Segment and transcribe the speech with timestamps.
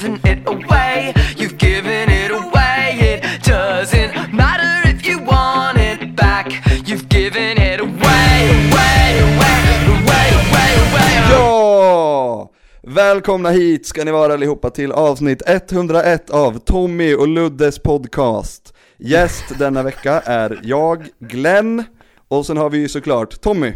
[0.00, 1.12] given it away.
[1.36, 2.98] You've given it away.
[3.00, 6.46] It doesn't matter if you want it back.
[6.86, 11.30] You've given it away, away, away, away, away, away.
[11.30, 12.50] Ja!
[12.82, 18.74] Välkomna hit ska ni vara allihopa till avsnitt 101 av Tommy och Luddes podcast.
[18.98, 21.84] Gäst denna vecka är jag, Glenn,
[22.28, 23.72] och sen har vi ju såklart Tommy.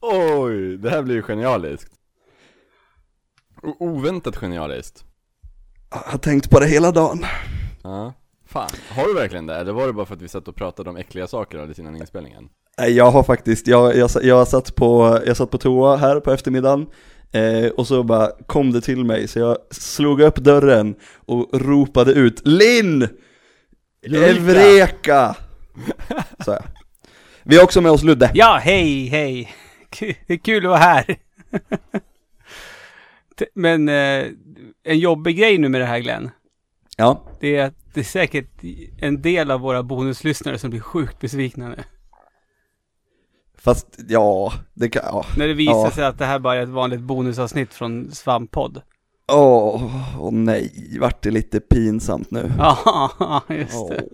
[0.00, 1.92] Oj, det här blir ju genialiskt.
[3.62, 5.04] O- oväntat genialiskt.
[5.90, 7.24] Jag har tänkt på det hela dagen.
[7.82, 8.14] Ja.
[8.46, 9.54] Fan, har du verkligen det?
[9.56, 11.96] Eller var det bara för att vi satt och pratade om äckliga saker alldeles innan
[11.96, 12.48] inspelningen?
[12.78, 16.32] Nej, Jag har faktiskt, jag, jag, jag, satt på, jag satt på toa här på
[16.32, 16.86] eftermiddagen
[17.32, 20.94] eh, och så bara kom det till mig så jag slog upp dörren
[21.26, 23.08] och ropade ut Linn!
[24.02, 25.36] Eureka!
[26.44, 26.62] Så jag.
[27.42, 28.30] Vi har också med oss Ludde.
[28.34, 29.52] Ja, hej, hej.
[29.90, 31.04] Ku- Det är kul att vara här.
[33.54, 34.24] Men eh,
[34.88, 36.30] en jobbig grej nu med det här Glenn,
[36.96, 38.48] Ja, det är det är säkert
[38.98, 41.76] en del av våra bonuslyssnare som blir sjukt besvikna nu.
[43.58, 45.24] fast ja, det kan, ja.
[45.36, 45.90] När det visar Ja.
[45.90, 48.82] sig att det här bara är ett vanligt bonusavsnitt från Svamppodd.
[49.32, 49.82] Åh,
[50.20, 52.52] åh nej, vart det lite pinsamt nu.
[52.58, 54.04] Ja, just det.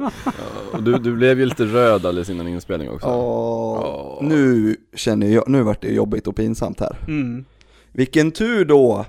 [0.72, 3.06] Och du, du blev ju lite röd alldeles innan inspelning också.
[3.08, 4.18] åh.
[4.22, 6.96] nu känner jag, nu vart det jobbigt och pinsamt här.
[7.08, 7.44] Mm.
[7.92, 9.04] Vilken tur då,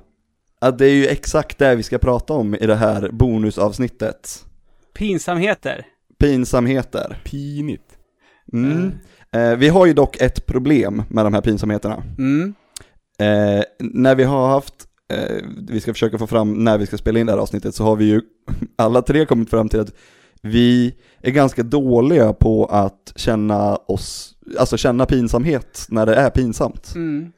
[0.68, 4.46] att det är ju exakt det vi ska prata om i det här bonusavsnittet.
[4.94, 5.86] Pinsamheter.
[6.20, 7.22] Pinsamheter.
[7.24, 7.98] Pinigt.
[8.54, 8.92] Mm.
[9.32, 12.04] Eh, vi har ju dock ett problem med de här pinsamheterna.
[12.18, 12.54] Mm.
[13.20, 14.74] Eh, när vi har haft,
[15.14, 15.36] eh,
[15.70, 17.96] vi ska försöka få fram när vi ska spela in det här avsnittet, så har
[17.96, 18.22] vi ju
[18.76, 19.94] alla tre kommit fram till att
[20.42, 26.94] vi är ganska dåliga på att känna oss, alltså känna pinsamhet när det är pinsamt.
[26.96, 27.32] Mm.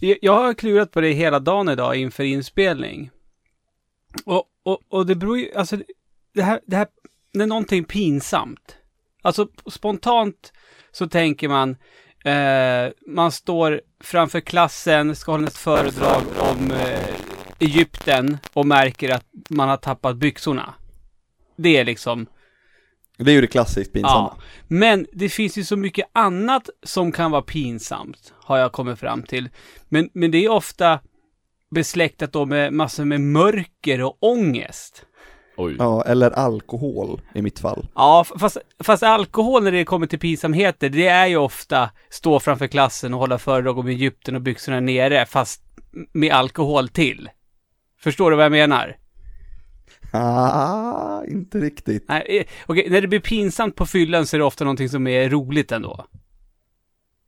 [0.00, 3.10] Jag- har klurat på det hela dagen idag inför inspelning.
[4.24, 5.76] Och, och, och det beror ju, alltså
[6.34, 6.86] det här, det här,
[7.32, 8.76] när någonting pinsamt.
[9.22, 10.52] Alltså spontant
[10.92, 11.76] så tänker man,
[12.24, 17.14] eh, man står framför klassen, ska hålla ett föredrag om eh,
[17.58, 20.74] Egypten och märker att man har tappat byxorna.
[21.56, 22.26] Det är liksom,
[23.18, 24.34] det är ju det klassiskt pinsamma.
[24.36, 28.98] Ja, men det finns ju så mycket annat som kan vara pinsamt, har jag kommit
[28.98, 29.48] fram till.
[29.88, 31.00] Men, men det är ofta
[31.70, 35.04] besläktat då med massor med mörker och ångest.
[35.56, 35.76] Oj.
[35.78, 37.86] Ja, eller alkohol i mitt fall.
[37.94, 42.66] Ja, fast, fast alkohol när det kommer till pinsamheter, det är ju ofta stå framför
[42.66, 45.62] klassen och hålla föredrag om Egypten och byxorna nere, fast
[46.12, 47.28] med alkohol till.
[48.00, 48.96] Förstår du vad jag menar?
[50.12, 52.04] Ah, inte riktigt.
[52.08, 55.06] Nej, eh, okej, när det blir pinsamt på fyllan så är det ofta någonting som
[55.06, 56.06] är roligt ändå.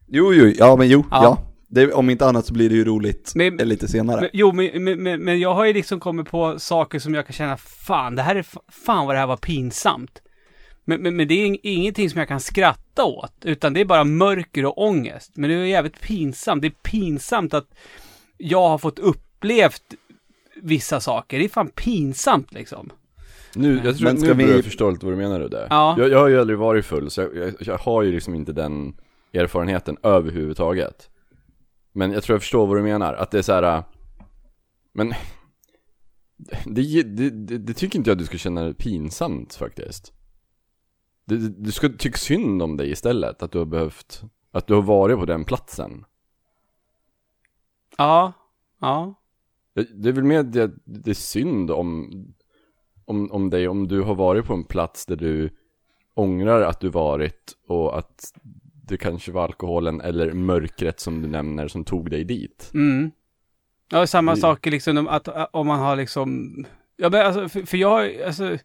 [0.08, 1.22] Jo, jo, ja men jo, Ja.
[1.24, 1.46] ja.
[1.72, 4.20] Det, om inte annat så blir det ju roligt Men- eh, lite senare.
[4.20, 7.32] Men, jo, men, men, men, jag har ju liksom kommit på saker som jag kan
[7.32, 10.22] känna, fan, det här är, fa- fan vad det här var pinsamt.
[10.84, 13.84] Men, men, men det är ing- ingenting som jag kan skratta åt, utan det är
[13.84, 15.32] bara mörker och ångest.
[15.34, 16.62] Men det är jävligt pinsamt.
[16.62, 17.68] Det är pinsamt att
[18.36, 19.82] jag har fått upplevt
[20.62, 21.38] vissa saker.
[21.38, 22.90] Det är fan pinsamt liksom.
[23.54, 25.66] Nu, jag tror, Men nu ska börjar vi- jag förstå lite vad du menar det.
[25.70, 25.94] Ja.
[25.98, 28.52] Jag, jag har ju aldrig varit full, så jag, jag, jag har ju liksom inte
[28.52, 29.00] den
[29.32, 31.10] erfarenheten överhuvudtaget.
[31.92, 33.62] Men jag tror jag förstår vad du menar, att det är så här.
[33.76, 33.84] äh,
[34.92, 35.08] Men
[36.66, 40.12] det, det, det, det tycker inte jag du ska känna pinsamt faktiskt.
[41.24, 44.22] Du, du ska tycka synd om dig istället, att du har behövt,
[44.52, 46.04] att du har varit på den platsen.
[47.98, 48.32] Ja,
[48.80, 49.14] ja.
[49.74, 52.10] Det är väl mer det, det är synd om,
[53.04, 55.50] om, om dig, om du har varit på en plats där du
[56.14, 58.32] ångrar att du varit och att
[58.86, 62.70] det kanske var alkoholen eller mörkret som du nämner som tog dig dit.
[62.74, 63.10] Mm.
[63.90, 66.54] Ja, samma Det- saker liksom, om att, att om man har liksom,
[66.96, 68.58] ja men alltså, för, för jag, alltså,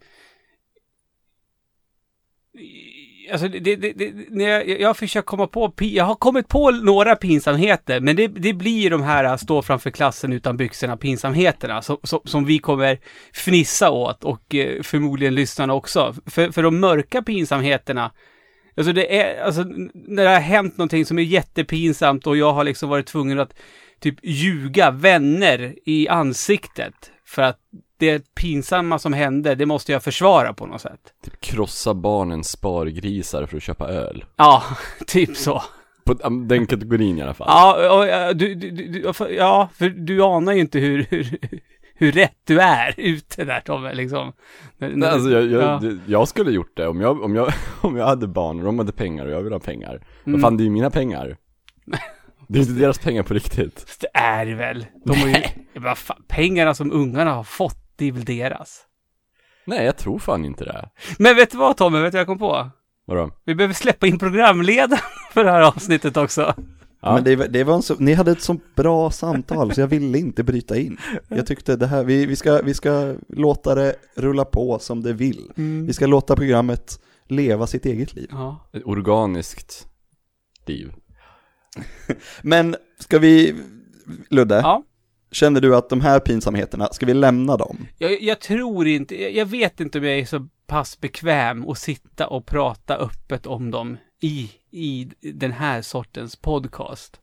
[3.32, 7.16] Alltså det, det, det, när jag, jag försöker komma på, jag har kommit på några
[7.16, 11.98] pinsamheter, men det, det blir de här äh, stå framför klassen utan byxorna pinsamheterna som,
[12.04, 13.00] som, som vi kommer
[13.34, 16.16] fnissa åt och eh, förmodligen lyssnarna också.
[16.26, 18.12] För, för de mörka pinsamheterna,
[18.78, 19.64] alltså det är, alltså
[19.94, 23.54] när det har hänt någonting som är jättepinsamt och jag har liksom varit tvungen att
[24.00, 27.60] typ ljuga vänner i ansiktet för att
[27.98, 31.02] det pinsamma som hände, det måste jag försvara på något sätt.
[31.24, 34.26] Typ krossa barnens spargrisar för att köpa öl.
[34.36, 34.64] Ja,
[35.08, 35.64] typ så.
[36.06, 37.48] På den kategorin i alla fall.
[37.50, 41.40] Ja, och, du, du, du, ja, för du anar ju inte hur, hur,
[41.96, 44.34] hur rätt du är ute där Tobbe, liksom.
[44.78, 45.92] Nej, alltså jag, jag, ja.
[46.08, 48.92] jag skulle gjort det om jag, om jag, om jag hade barn och de hade
[48.92, 50.02] pengar och jag ville ha pengar.
[50.26, 50.42] Mm.
[50.42, 51.38] Fan, det är ju mina pengar.
[52.48, 53.98] Det är inte deras pengar på riktigt.
[54.02, 54.86] Det är det väl.
[55.06, 55.36] De har ju,
[55.74, 58.82] vad fan, pengarna som ungarna har fått Det är väl deras.
[59.66, 60.90] Nej, jag tror fan inte det.
[61.20, 62.70] Men vet du vad Tommy, vet du vad jag kom på?
[63.06, 63.32] Vadå?
[63.44, 65.00] Vi behöver släppa in programledaren
[65.34, 66.54] för det här avsnittet också.
[67.02, 67.14] Ja.
[67.14, 69.88] Men det, var- det var en så, ni hade ett så bra samtal så jag
[69.88, 70.98] ville inte bryta in.
[71.28, 75.14] Jag tyckte det här, vi, vi, ska, vi ska låta det rulla på som det
[75.14, 75.52] vill.
[75.88, 78.28] Vi ska låta programmet leva sitt eget liv.
[78.32, 78.70] Ja.
[78.74, 79.88] Ett organiskt
[80.66, 80.94] liv.
[82.42, 83.56] Men ska vi,
[84.30, 84.84] Ludde, ja.
[85.36, 87.88] Känner du att de här pinsamheterna, ska vi lämna dem?
[87.98, 91.78] Jag, jag tror inte, jag, jag vet inte om jag är så pass bekväm att
[91.78, 97.20] sitta och prata öppet om dem i, i den här sortens podcast.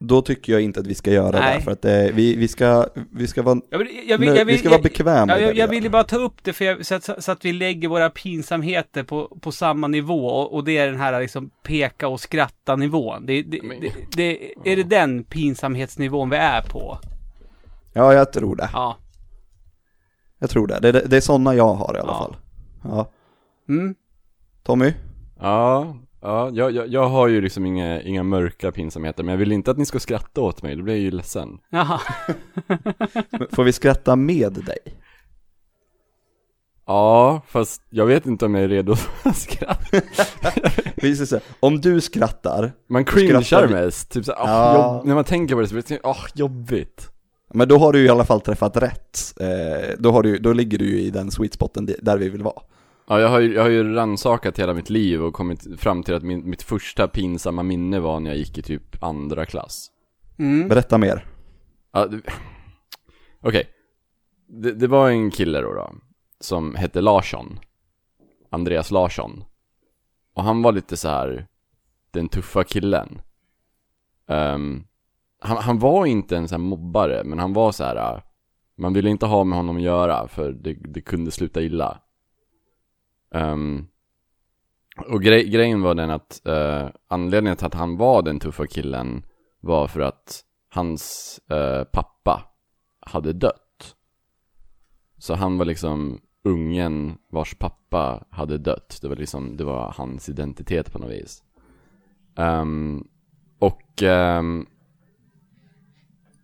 [0.00, 1.56] Då tycker jag inte att vi ska göra Nej.
[1.58, 4.44] det, för att eh, vi, vi, ska, vi ska vara Jag vill, jag vill, jag
[4.44, 5.68] vill, vi ska vara jag- bekväma jag, jag gör.
[5.68, 9.02] ville bara ta upp det för jag, så, att, så att vi lägger våra pinsamheter
[9.02, 13.26] på, på samma nivå och, och det är den här liksom peka och skratta nivån.
[13.26, 16.98] Det, det, det, det, är det den pinsamhetsnivån vi är på?
[17.94, 18.70] Ja, jag tror det.
[18.72, 18.96] Ja.
[20.38, 20.78] Jag tror det.
[20.80, 22.18] Det, det, det är sådana jag har i alla Ja.
[22.18, 22.36] fall.
[22.82, 23.10] Ja.
[23.68, 23.94] Mm.
[24.62, 24.92] Tommy?
[25.40, 29.52] Ja, ja jag, jag, jag har ju liksom inga, inga mörka pinsamheter, men jag vill
[29.52, 31.58] inte att ni ska skratta åt mig, då blir jag ju ledsen.
[31.70, 32.00] Jaha.
[33.52, 34.78] Får vi skratta med dig?
[36.86, 40.00] Ja, fast jag vet inte om jag är redo för att skratta.
[41.60, 43.74] Om du skrattar, Man Skrattar cringear vi?
[43.74, 44.78] mest, typ såhär, Ja.
[44.78, 47.10] oh, jobb, när man tänker på det så blir det åh, jobbigt.
[47.54, 49.34] Men då har du i alla fall träffat rätt.
[49.40, 52.42] Eh, då, har du, då ligger du ju i den sweet spoten där vi vill
[52.42, 52.62] vara.
[53.08, 56.14] Ja, jag har ju, jag har ju rannsakat hela mitt liv och kommit fram till
[56.14, 59.90] att min, mitt första pinsamma minne var när jag gick i typ andra klass.
[60.38, 60.68] Mm.
[60.68, 61.26] Berätta mer.
[61.92, 62.20] Ja, det-
[63.40, 63.68] Okej.
[64.48, 65.92] Det, det var en kille då, då
[66.40, 67.58] som hette Larsson.
[68.50, 69.44] Andreas Larsson.
[70.34, 71.46] Och han var lite så här
[72.10, 73.20] den tuffa killen.
[74.28, 74.84] Ehm,
[75.44, 77.96] han, han var inte en sån här mobbare, men han var så här.
[77.96, 78.22] Äh,
[78.76, 82.00] man ville inte ha med honom att göra, för det, det kunde sluta illa.
[83.30, 83.88] um,
[85.08, 89.26] och grej, grejen var den att uh, anledningen till att han var den tuffa killen
[89.60, 92.42] var för att hans uh, pappa
[93.00, 93.94] hade dött.
[95.18, 98.98] Så han var liksom ungen vars pappa hade dött.
[99.02, 101.42] Det var liksom, det var hans identitet på något vis.
[102.36, 103.08] um,
[103.58, 104.66] och um,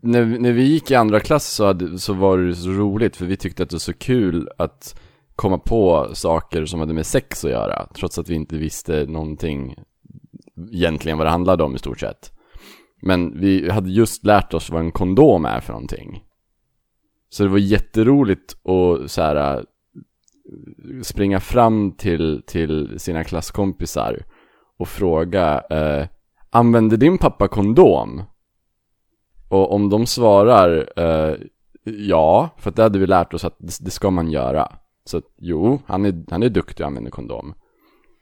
[0.03, 3.27] när, när vi gick i andra klass så, hade, så var det så roligt för
[3.27, 5.01] vi tyckte att det var så kul att
[5.37, 7.87] komma på saker som hade med sex att göra.
[7.95, 9.75] Trots att vi inte visste någonting
[10.73, 12.33] egentligen vad det handlade om i stort sett.
[13.03, 16.25] Men vi hade just lärt oss vad en kondom är för någonting.
[17.29, 19.65] Så det var jätteroligt att så här,
[21.03, 24.25] springa fram till, till sina klasskompisar
[24.79, 26.07] och fråga eh,
[26.53, 28.23] Använder din pappa kondom?
[29.51, 31.35] Och om de svarar eh,
[31.85, 34.73] ja, för att det hade vi lärt oss att det, det ska man göra.
[35.05, 37.55] Så att, jo, han är, han är duktig och använder kondom.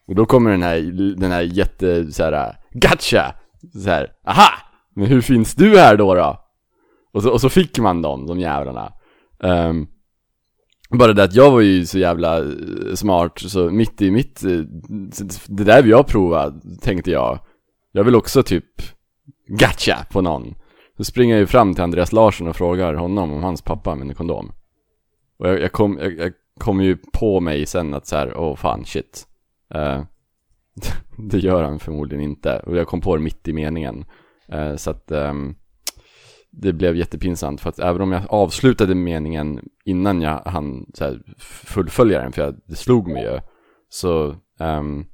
[0.09, 0.81] Och då kommer den här,
[1.17, 3.35] den här jätte, så här, gotcha!
[3.73, 4.49] Så här, aha!
[4.95, 6.37] Men hur finns du här då då?
[7.13, 8.93] Och så, och så fick man dem, de jävlarna.
[9.39, 9.87] Um,
[10.91, 14.61] bara det att jag var ju så jävla eh, smart, så mitt i mitt, eh,
[15.47, 17.39] det där vill jag prova, tänkte jag.
[17.93, 18.65] Jag vill också typ
[19.49, 20.55] gotcha på någon.
[20.99, 24.15] Så springer jag ju fram till Andreas Larsson och frågar honom om hans pappa använder
[24.15, 24.53] kondom.
[25.39, 28.57] Och jag, jag kom, jag, jag kom ju på mig sen att så här, åh
[28.57, 29.27] fan shit.
[29.75, 30.03] Uh,
[31.31, 32.59] det gör han förmodligen inte.
[32.59, 34.05] Och jag kom på det mitt i meningen.
[34.55, 35.57] Uh, så att um,
[36.51, 37.61] det blev jättepinsamt.
[37.61, 42.43] För att även om jag avslutade meningen innan jag hann så här, fullfölja den, för
[42.43, 43.41] jag, det slog mig ju.
[43.89, 45.07] Så um,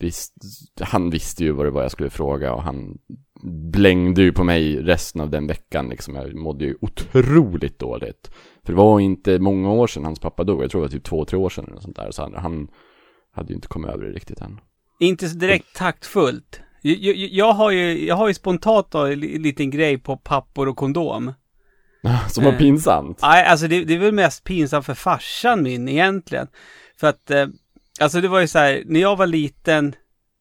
[0.00, 0.34] visst,
[0.80, 2.98] han visste ju vad det var jag skulle fråga och han
[3.72, 6.14] blängde ju på mig resten av den veckan liksom.
[6.14, 8.30] Jag mådde ju otroligt dåligt.
[8.64, 10.62] För det var inte många år sedan hans pappa dog.
[10.62, 12.10] Jag tror det var typ två, tre år sedan eller sånt där.
[12.10, 12.68] Så han, han
[13.32, 14.60] hade ju inte kommit över det riktigt än.
[15.00, 16.60] Inte så direkt taktfullt.
[16.82, 20.68] Jag, jag, jag, har ju, jag har ju spontant en li- liten grej på pappor
[20.68, 21.32] och kondom.
[22.28, 22.58] Som var Eh.
[22.58, 23.18] pinsamt.
[23.22, 26.46] Nej, alltså det, det är väl mest pinsamt för farsan min egentligen.
[27.00, 27.46] För att, eh,
[28.00, 29.94] alltså det var ju så här, när jag var liten,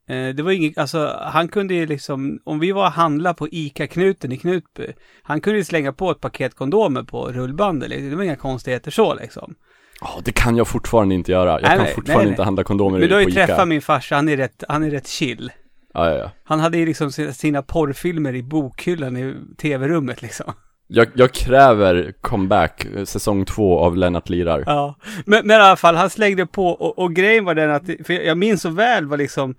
[0.10, 3.48] eh, det var inget, alltså han kunde ju liksom, om vi var och handla på
[3.52, 4.88] ICA-knuten i Knutby,
[5.24, 9.14] han kunde ju slänga på ett paket kondomer på rullbandet, det var inga konstigheter så
[9.16, 9.56] liksom.
[10.02, 11.52] Ja, det kan jag fortfarande inte göra.
[11.52, 13.46] Jag Nej, kan nej, fortfarande nej, inte handla kondomer Men du har ju på Ica.
[13.48, 15.52] träffat min farsa, han är rätt, han är rätt chill.
[15.94, 16.32] Ja, ja, ja.
[16.44, 20.54] Han hade ju liksom sina- sina porrfilmer i bokhyllan i tv-rummet liksom.
[20.92, 24.64] Jag, jag kräver comeback, säsong två av Lennart Lirar.
[24.66, 27.84] Ja, men, men i alla fall, han slängde på och, och grejen var den att,
[28.06, 29.56] för jag minns så väl vad liksom,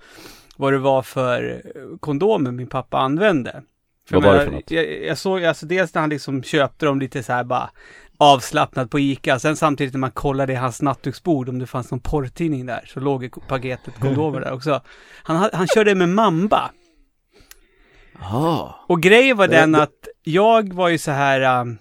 [0.57, 1.63] vad det var för
[2.01, 3.63] kondomer min pappa använde.
[4.11, 4.71] Vad jag var det för något?
[4.71, 7.71] Jag, jag såg, alltså dels när han liksom köpte dem lite så här bara
[8.19, 9.39] avslappnat på Ica.
[9.39, 12.85] Sen samtidigt när man kollade i hans nattduksbord om det fanns någon porrtidning där.
[12.87, 14.81] Så låg paketet kondomer där också.
[15.23, 16.71] Han, ha- han körde med Mamba.
[18.21, 18.75] Ah.
[18.89, 21.61] Och grejen var den att jag var ju så här...
[21.61, 21.79] um,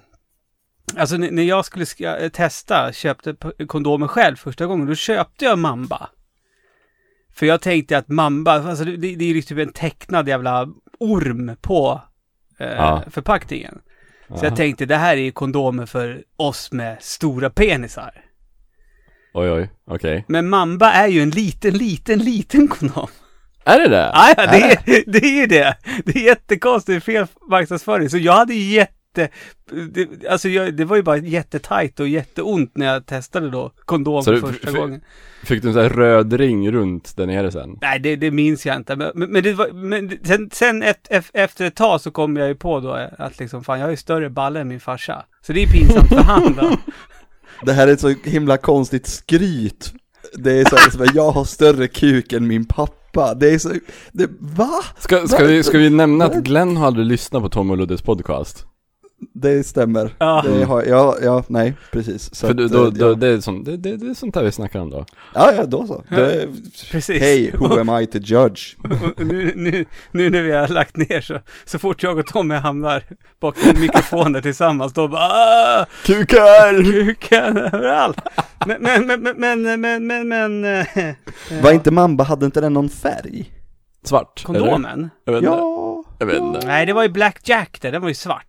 [0.97, 1.85] Alltså när jag skulle
[2.19, 3.35] eh, testa, köpte
[3.67, 6.09] kondomer själv första gången, då köpte jag Mamba.
[7.33, 10.67] För jag tänkte att Mamba, alltså det, det är ju typ en tecknad jävla
[10.99, 12.01] orm på
[12.59, 13.03] eh, Ja.
[13.09, 13.81] förpackningen.
[14.27, 14.43] Så Aha.
[14.43, 18.25] jag tänkte det här är ju kondomer för oss med stora penisar.
[19.33, 20.25] Oj oj, okej.
[20.27, 23.07] Men Mamba är ju en liten, liten, liten kondom.
[23.65, 24.11] Är det det?
[24.13, 25.77] Ja, ja, det, är, det är ju det.
[26.05, 28.09] Det är jättekonstigt, fel marknadsföring.
[28.09, 28.93] Så jag hade jätte...
[29.91, 34.23] Det, alltså jag, det var ju bara jättetajt och jätteont när jag testade då kondom
[34.23, 35.01] Så för du- första för- gången.
[35.43, 37.77] Fick du en sån här röd ring runt där nere sen?
[37.81, 38.95] Nej, det, det minns jag inte.
[38.95, 42.37] Men, men, men det var, men sen, sen ett, ef- efter ett tag så kom
[42.37, 45.25] jag ju på då att liksom, fan jag har ju större balle än min farsa.
[45.41, 46.77] Så det är pinsamt för han då.
[47.65, 49.93] Det här är ett så himla konstigt skryt.
[50.33, 52.93] Det är så här, jag har större kuk än min pappa.
[53.13, 53.69] Det är så,
[54.11, 54.83] det, va?
[54.97, 58.01] Ska, ska, vi, ska vi nämna att Glenn har aldrig lyssnat på Tom och Luddes
[58.01, 58.65] podcast?
[59.33, 60.15] Det stämmer.
[60.19, 60.43] Ja.
[60.45, 62.35] Det har, ja, ja, nej, precis.
[62.35, 63.13] Så För då, att, då, eh, då, ja.
[63.15, 65.05] det, är sånt, det, det, det är sånt där vi snackar om då.
[65.33, 66.03] ja, ja, då så.
[66.09, 66.47] Det,
[66.91, 67.21] Precis.
[67.21, 68.61] Hej, who am I to judge?
[69.17, 73.03] Nu, nu, nu när vi har lagt ner så, så fort jag och Tommy hamnar
[73.41, 76.83] bakom mikrofoner tillsammans, då bara "Ah, Kukar!
[76.83, 78.17] kuken överallt.
[78.65, 80.85] Men, men, men, men, men, men, men, eh,
[81.63, 83.51] Var inte Mamba, hade inte den någon färg?
[84.03, 84.43] Svart?
[84.43, 85.09] kondomen?
[85.25, 85.55] Jag vet inte.
[85.55, 86.03] Ja.
[86.19, 86.67] Jag vet inte.
[86.67, 88.45] Nej, det var ju Black Jack där, den var ju svart.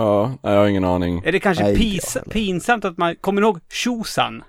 [0.00, 1.22] Ja, jag har ingen aning.
[1.24, 4.42] Är det kanske Nej, pis, pinsamt att man, kommer ni ihåg Shosan?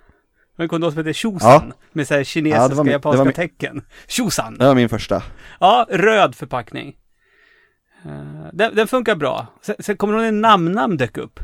[0.56, 1.72] Det en kondom som hette Shosan.
[1.92, 3.82] Med så här kinesiska, Ja, det var min- det japanska var min- tecken.
[4.08, 4.54] Shosan.
[4.58, 5.22] Det var min första.
[5.60, 6.96] Ja, röd förpackning.
[8.04, 9.46] Eh, den, den funkar bra.
[9.62, 11.40] Sen, sen kommer någon en namnnamn dök upp.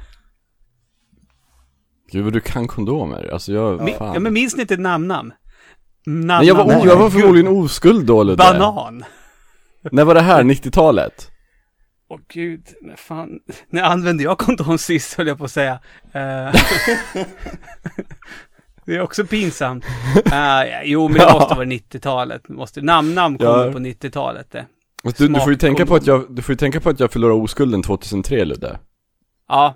[2.13, 4.15] Gud vad du kan kondomer, alltså jag, Mi- fan.
[4.15, 5.33] Ja, men minns ni inte namnnamn?
[6.07, 8.37] Nej, jag, var, jag var förmodligen oskuld då Ludde.
[8.37, 9.05] Banan.
[9.93, 10.43] När var det här?
[10.43, 11.31] 90-talet?
[12.11, 15.73] Åh gud, när fan, när använde jag kondom sist höll jag på att säga.
[16.13, 16.55] Eh,
[18.85, 19.85] det är också pinsamt.
[20.17, 22.49] Uh, jo, men det måste vara 90-talet.
[22.49, 23.73] Måste, namnnamn kommer Ja.
[23.73, 24.67] på 90-talet det.
[25.05, 27.01] Alltså, Du, du får ju tänka på att jag, du får ju tänka på att
[27.01, 28.79] jag förlorade oskulden 2003 Ludde.
[29.49, 29.75] Ja,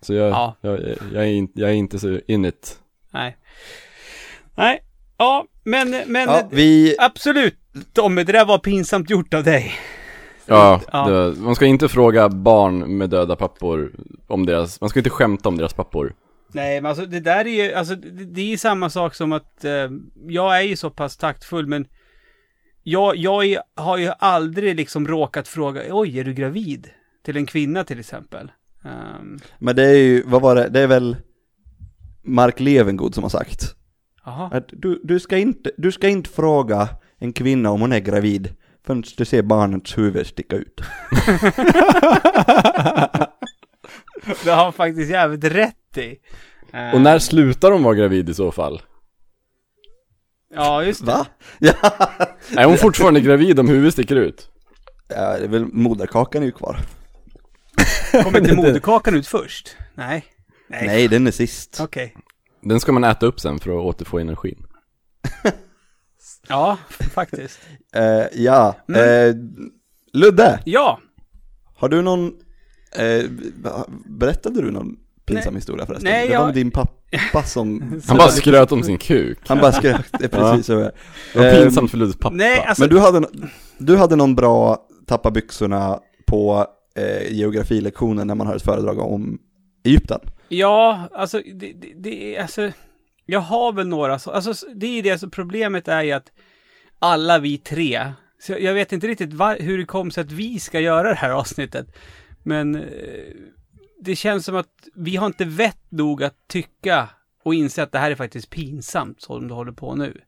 [0.00, 0.56] Så jag, Ja.
[0.60, 0.80] jag,
[1.12, 2.78] jag, är in, jag är inte så in it.
[3.10, 3.36] nej.
[4.56, 4.80] Nej,
[5.18, 7.58] ja, men, men Ja, vi, absolut
[7.92, 9.72] Tommy, det där var pinsamt gjort av dig.
[10.48, 11.08] Ja, Ja.
[11.08, 13.92] Det, man ska inte fråga barn med döda pappor
[14.26, 16.14] om deras, man ska inte skämta om deras pappor.
[16.52, 19.32] Nej, men alltså det där är ju, alltså det, det är ju samma sak som
[19.32, 19.90] att eh,
[20.28, 21.86] jag är ju så pass taktfull, men
[22.82, 26.88] jag, jag är, har ju aldrig liksom råkat fråga, oj, är du gravid?
[27.24, 28.50] Till en kvinna till exempel.
[28.84, 31.16] Um, men det är ju, vad var det, det är väl
[32.24, 33.74] Mark Levengood som har sagt
[34.24, 34.50] Jaha.
[34.52, 36.88] att du, du, ska inte, du ska inte fråga
[37.18, 38.54] en kvinna om hon är gravid
[38.86, 40.80] förrän du ser barnets huvud sticka ut.
[44.44, 46.16] Det har han faktiskt jävligt rätt i.
[46.72, 48.82] Eh, Och när slutar de vara gravid i så fall?
[50.54, 51.06] Ja, just det.
[51.12, 51.26] Va?
[51.58, 51.72] Ja,
[52.56, 54.50] Är hon fortfarande gravid om huvudet sticker ut?
[55.08, 56.80] ja det är väl, moderkakan är ju kvar.
[58.22, 59.76] Kommer inte moderkakan ut först?
[59.94, 60.24] Nej.
[60.68, 60.86] Nej.
[60.86, 61.78] Nej, den är sist.
[61.80, 62.14] Okej.
[62.62, 64.66] Den ska man äta upp sen för att återfå energin.
[66.48, 66.78] Ja,
[67.14, 67.60] faktiskt.
[67.94, 69.34] Eh, ja, eh,
[70.12, 71.00] Ludde, Ja,
[71.76, 72.32] har du någon,
[72.96, 73.24] eh,
[74.06, 76.10] berättade du någon pinsam historia förresten?
[76.12, 79.38] Nej, det jag- var din pappa som, Han bara skröt om sin kuk.
[79.46, 80.74] han bara skrek, det är precis så.
[80.74, 80.92] Det
[81.34, 82.34] var Eh, pinsamt för Luddes pappa.
[82.36, 82.82] nej, alltså.
[82.82, 83.28] Men du hade,
[83.78, 89.38] du hade någon bra tappa byxorna på eh, geografilektionen när man har ett föredrag om
[89.84, 90.20] Egypten.
[90.48, 92.70] Ja, alltså det, det, det är alltså.
[93.30, 96.32] Jag har väl några så, alltså det är ju det, alltså problemet är ju att
[96.98, 100.60] alla vi tre, så jag vet inte riktigt var, hur det kom sig att vi
[100.60, 101.96] ska göra det här avsnittet.
[102.42, 103.34] Men eh,
[104.00, 107.08] det känns som att vi har inte vett nog att tycka
[107.42, 110.20] och inse att det här är faktiskt pinsamt som du håller på nu.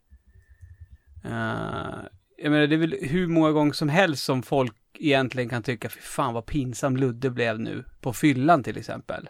[1.24, 2.04] Uh,
[2.36, 5.88] jag menar, det är väl hur många gånger som helst som folk egentligen kan tycka,
[5.88, 9.28] fy fan vad pinsam Ludde blev nu, på fyllan till exempel.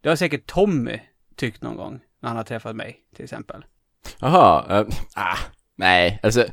[0.00, 1.00] Det har säkert Tommy
[1.36, 3.64] tyckt någon gång, när han har träffat mig, till exempel.
[4.20, 5.38] Jaha, eh, ah,
[5.76, 6.44] nej, alltså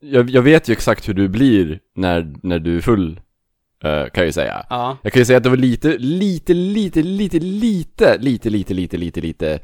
[0.00, 3.20] jag, jag vet ju exakt hur du blir när, när du är full,
[3.84, 4.66] eh, kan jag ju säga.
[4.70, 4.98] Ja.
[5.02, 8.96] Jag kan ju säga att det var lite, lite, lite, lite, lite, lite, lite, lite,
[8.96, 9.60] lite, lite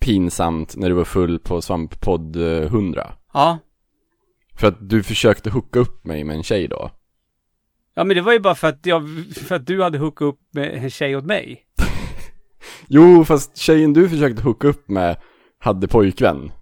[0.00, 3.12] pinsamt när du var full på Svamppodd eh, 100.
[3.32, 3.58] Ja.
[4.56, 6.90] För att du försökte hooka upp mig med en tjej då?
[7.94, 9.08] Ja men det var ju bara för att, jag,
[9.48, 11.64] för att du hade hookat upp med en tjej åt mig.
[12.88, 15.16] Jo, fast tjejen du försökte hooka upp med
[15.58, 16.52] hade pojkvän.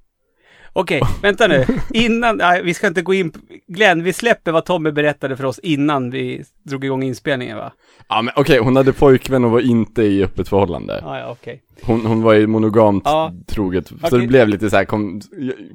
[0.80, 1.64] Okej, vänta nu.
[1.90, 3.32] Innan, nej, vi ska inte gå in
[3.66, 7.72] Glenn, vi släpper vad Tommy berättade för oss innan vi drog igång inspelningen va?
[8.08, 11.00] Ja men okej, hon hade pojkvän och var inte i öppet förhållande.
[11.04, 11.62] Ja, ja, okej.
[11.82, 13.32] Hon, hon var i monogamt Ja.
[13.46, 14.20] troget, så Okej.
[14.20, 15.20] det blev lite så här, kom,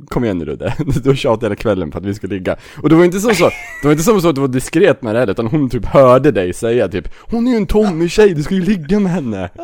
[0.10, 2.56] kom igen nu Ludde, du tjatat hela kvällen på att vi skulle ligga.
[2.84, 3.44] Och det var inte så, så
[3.82, 5.86] det var inte som så att du var diskret med det heller, utan hon typ
[5.86, 9.50] hörde dig säga typ Hon är ju en Tommy-tjej, du ska ju ligga med henne.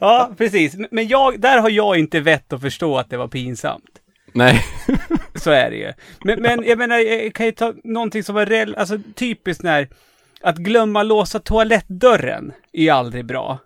[0.00, 0.74] Ja, precis.
[0.76, 3.84] Men- Men jag, där har jag inte vett att förstå att det var pinsamt.
[4.32, 4.64] Nej,
[5.34, 5.92] Så är det ju.
[6.24, 9.88] Men, men jag menar, jag kan ju ta någonting som var rel, alltså typiskt när
[10.40, 13.58] att glömma låsa toalettdörren är aldrig bra.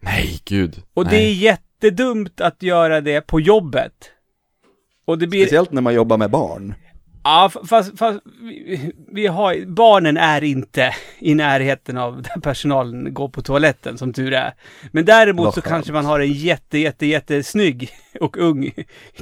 [0.00, 0.82] nej gud.
[0.94, 1.14] Och nej.
[1.14, 4.10] det är jättedumt att göra det på jobbet.
[5.04, 5.42] Och det blir...
[5.42, 6.74] Speciellt när man jobbar med barn.
[7.28, 13.28] Ja, fast, fast vi, vi har, barnen är inte i närheten av där personalen går
[13.28, 14.54] på toaletten, som tur är.
[14.92, 17.90] Men däremot så kanske man har en jätte, jätte, jättesnygg
[18.20, 18.70] och ung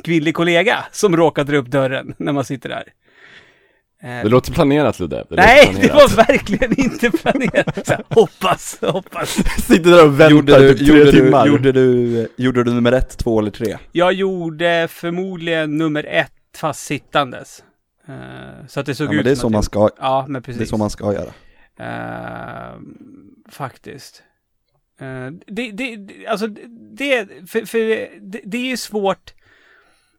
[0.05, 2.85] kvinnlig kollega som råkar dra upp dörren när man sitter där.
[4.03, 5.25] Eh, Det låter planerat Ludde.
[5.31, 6.17] Det Nej, låter det planerat.
[6.17, 7.87] var verkligen inte planerat.
[7.87, 9.31] Så hoppas, hoppas.
[9.67, 11.47] Sitter där och väntar Gjorde du, typ tre gjorde, du, timmar.
[11.47, 13.77] gjorde, du, gjorde du nummer ett, två eller tre?
[13.93, 17.63] Jag gjorde förmodligen nummer ett fast sittandes.
[18.09, 20.27] Eh, så att det såg Ja, ut men det är som så man ska, Ja,
[20.29, 20.59] men precis.
[20.59, 21.33] det är så man ska göra.
[21.79, 22.79] Eh,
[23.51, 24.23] faktiskt.
[25.01, 26.47] Eh, det, det, alltså
[26.97, 27.79] det, för, för
[28.21, 29.35] det, det är ju svårt.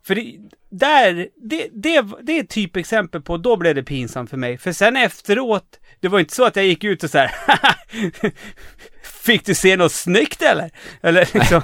[0.04, 0.38] För det,
[0.70, 4.58] där, det, det, det är ett typexempel på, då blev det pinsamt för mig.
[4.58, 7.32] För sen efteråt, det var inte så att jag gick ut och så här,
[9.04, 10.72] Fick du se något snyggt eller?
[11.02, 11.62] Eller liksom,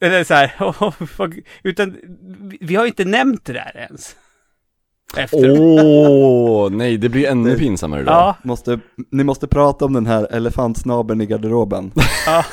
[0.00, 0.52] eller så här,
[1.62, 1.96] utan
[2.50, 4.16] vi- vi har inte nämnt det där ens.
[5.32, 8.10] Åh, nej det blir ännu pinsammare då.
[8.10, 8.80] Ja, Måste,
[9.10, 11.92] ni måste prata om den här elefantsnabeln i garderoben.
[12.26, 12.44] Ja.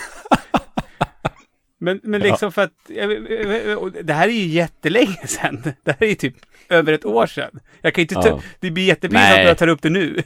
[1.79, 2.71] Men, men liksom för att,
[4.03, 5.63] det här är ju jättelänge sedan.
[5.83, 6.35] Det här är ju typ
[6.69, 7.59] över ett år sedan.
[7.81, 8.39] Jag kan inte ta, Ja.
[8.59, 10.23] det blir jättepinsamt när jag tar upp det nu.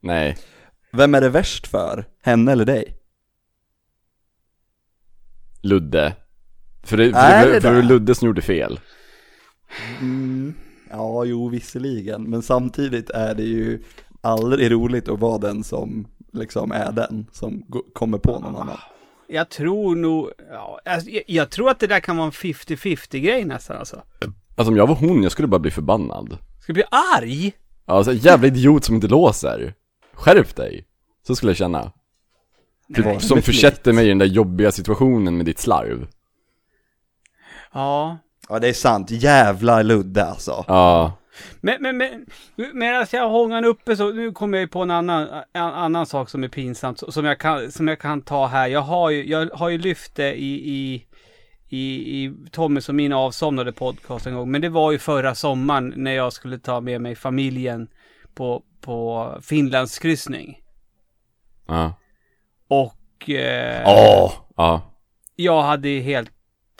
[0.00, 0.36] Nej.
[0.92, 2.04] Vem är det värst för?
[2.22, 2.96] Henne eller dig?
[5.62, 6.12] Ludde.
[6.82, 7.88] För det, för det, det för det var det?
[7.88, 8.80] Ludde som gjorde fel.
[10.00, 10.54] Mm,
[10.90, 12.22] ja, jo, visserligen.
[12.22, 13.82] Men samtidigt är det ju
[14.20, 18.78] aldrig roligt att vara den som liksom är den som kommer på någon annan.
[19.26, 23.44] Jag tror nog, ja, jag, jag tror att det där kan vara en 50-50 grej
[23.44, 24.02] nästan alltså.
[24.56, 26.38] Alltså om jag var hon, jag skulle bara bli förbannad.
[26.60, 26.84] Ska jag bli
[27.18, 27.52] arg?
[27.84, 29.74] Alltså jävla idiot som inte låser.
[30.12, 30.86] Skärp dig.
[31.26, 31.92] Så skulle jag känna.
[32.94, 33.20] Typ, Nej.
[33.20, 36.06] som försätter mig i den där jobbiga situationen med ditt slarv.
[37.72, 38.18] Ja.
[38.50, 39.10] Ja, det är sant.
[39.10, 40.64] Jävla Ludde alltså.
[40.68, 41.12] Ja.
[41.60, 42.26] Men, men, men
[42.72, 46.06] medan jag har han uppe så, nu kommer jag ju på en annan, en annan
[46.06, 48.68] sak som är pinsamt, som jag kan, som jag kan ta här.
[48.68, 51.06] Jag har ju, jag har ju lyft det i, i,
[51.68, 51.84] i,
[52.24, 56.12] i Tommys och min avsomnade podcast en gång, men det var ju förra sommaren när
[56.12, 57.88] jag skulle ta med mig familjen
[58.34, 60.58] på, på Finlandskryssning.
[61.66, 61.94] Ja.
[62.68, 63.82] Och eh!
[64.56, 64.82] Ja.
[65.36, 66.30] jag hade helt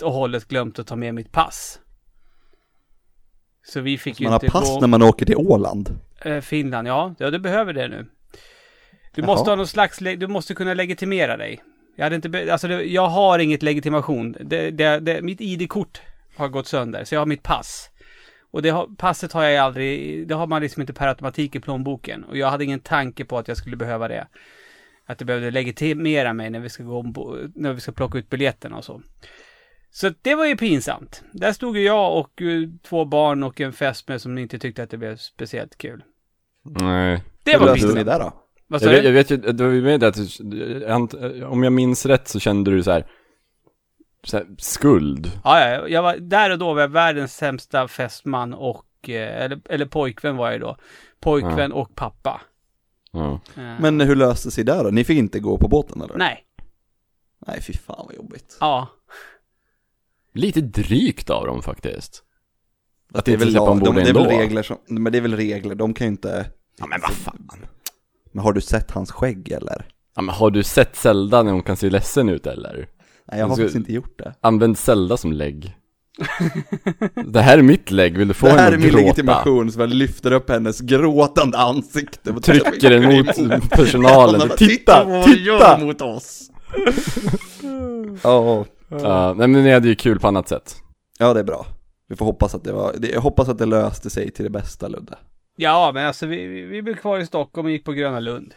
[0.02, 1.80] och hållet glömt att ta med mitt pass.
[3.66, 4.80] Så vi fick ju Man har inte pass gå...
[4.80, 5.98] när man åker till Åland.
[6.24, 7.14] Eh, Finland, ja.
[7.18, 8.06] Ja, du behöver det nu.
[9.14, 9.26] Du Jaha.
[9.26, 11.62] måste ha någon slags, du måste kunna legitimera dig.
[11.96, 14.36] Jag hade inte, be- alltså det, jag har inget legitimation.
[14.40, 16.00] Det, det, mitt ID-kort
[16.36, 17.90] har gått sönder, så jag har mitt pass.
[18.50, 21.60] Och det har, passet har jag aldrig, det har man liksom inte per automatik i
[21.60, 22.24] plånboken.
[22.24, 24.26] Och jag hade ingen tanke på att jag skulle behöva det.
[25.06, 27.02] Att jag behövde legitimera mig när vi ska gå
[27.54, 29.02] när vi ska plocka ut biljetterna och så.
[29.92, 31.22] Så det var ju pinsamt.
[31.33, 34.90] Där stod ju jag och eh, två barn och en fästmö som inte tyckte att
[34.90, 36.03] det blev speciellt kul.
[36.64, 37.22] Nej.
[37.44, 38.07] Det var löste ni pinsamt.
[38.18, 38.33] det då?
[38.66, 39.12] Vad Jag sa vet, jag du?
[39.12, 40.16] vet ju, det var ju med det att,
[41.38, 43.07] jag om jag minns rätt så kände du så här,
[44.24, 45.31] så här skuld.
[45.44, 49.61] Ja, ja, jag var, där och då var jag världens sämsta fästman och, eh, eller,
[49.68, 50.76] eller pojkvän var jag då.
[51.20, 52.40] Pojkvän och pappa.
[53.12, 53.40] Ja.
[53.57, 54.90] Eh, Men hur löste sig det då?
[54.90, 56.16] Ni fick inte gå på båten eller?
[56.16, 56.44] Nej.
[57.46, 58.57] Nej, fy fan vad jobbigt.
[58.61, 58.88] Ja.
[60.33, 62.23] Lite drygt av dem faktiskt.
[63.14, 65.37] Att Det är väl, lag, de, det är väl regler som, men det är väl
[65.37, 66.47] regler, de kan ju inte...
[66.79, 67.51] Ja men vad fan.
[68.33, 69.87] Men har du sett hans skägg eller?
[70.16, 72.75] Ja men har du sett Zelda när hon kan se ledsen ut eller?
[72.77, 72.87] Nej,
[73.27, 74.35] jag har Alltså- faktiskt inte gjort det.
[74.40, 75.77] Använd Zelda som lägg.
[77.27, 79.03] det här är mitt lägg, vill du få det henne här är att min gråta?
[79.05, 82.31] legitimation som jag lyfter upp hennes gråtande ansikte.
[82.31, 83.05] och Trycker den
[83.49, 84.51] mot personalen.
[84.57, 85.79] Titta, vad hon gör titta!
[85.79, 86.51] mot oss.
[88.23, 90.76] Ja, Ja, nej men ni hade ju kul på annat sätt.
[91.18, 91.66] ja det är bra.
[92.09, 94.88] Vi får hoppas att det var, jag hoppas att det löste sig till det bästa
[94.88, 95.18] Ludde.
[95.57, 98.55] Ja, men alltså vi, vi, vi blev kvar i Stockholm och gick på Gröna Lund.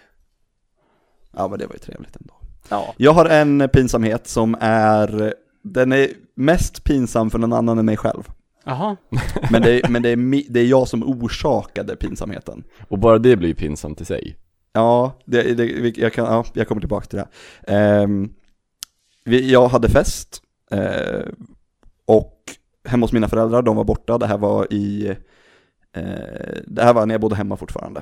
[1.38, 2.34] Ja men det var ju trevligt ändå.
[2.70, 2.94] Ja.
[2.98, 7.98] Jag har en pinsamhet som är, den är mest pinsam för någon annan än mig
[7.98, 8.24] själv.
[8.66, 8.96] Jaha.
[9.52, 12.64] Men det, är- men det, är, det är jag som orsakade pinsamheten.
[12.88, 14.38] Och bara det blir ju pinsamt i sig.
[14.74, 17.28] Ja, det, det, jag, kan, ja jag kommer tillbaka till det.
[17.74, 18.30] Ehm,
[19.24, 21.28] vi, jag hade fest eh,
[22.06, 22.40] och
[22.86, 25.08] hemma hos mina föräldrar, de var borta, det här var i,
[25.94, 28.02] eh, det här var när jag bodde hemma fortfarande.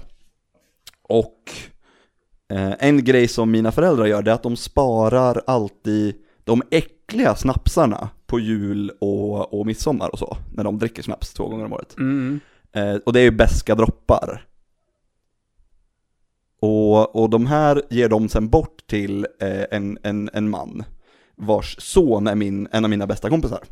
[1.02, 1.52] Och
[2.50, 7.36] eh, en grej som mina föräldrar gör, det är att de sparar alltid de äckliga
[7.36, 11.74] snapsarna på jul och, och midsommar och så, när de dricker snaps två gånger om
[11.74, 11.98] året.
[11.98, 12.40] Mm.
[12.72, 14.46] Eh, och det är ju beska droppar.
[16.60, 20.84] Och, och de här ger de sen bort till eh, en, en, en man
[21.36, 23.64] vars son är min, en av mina bästa kompisar.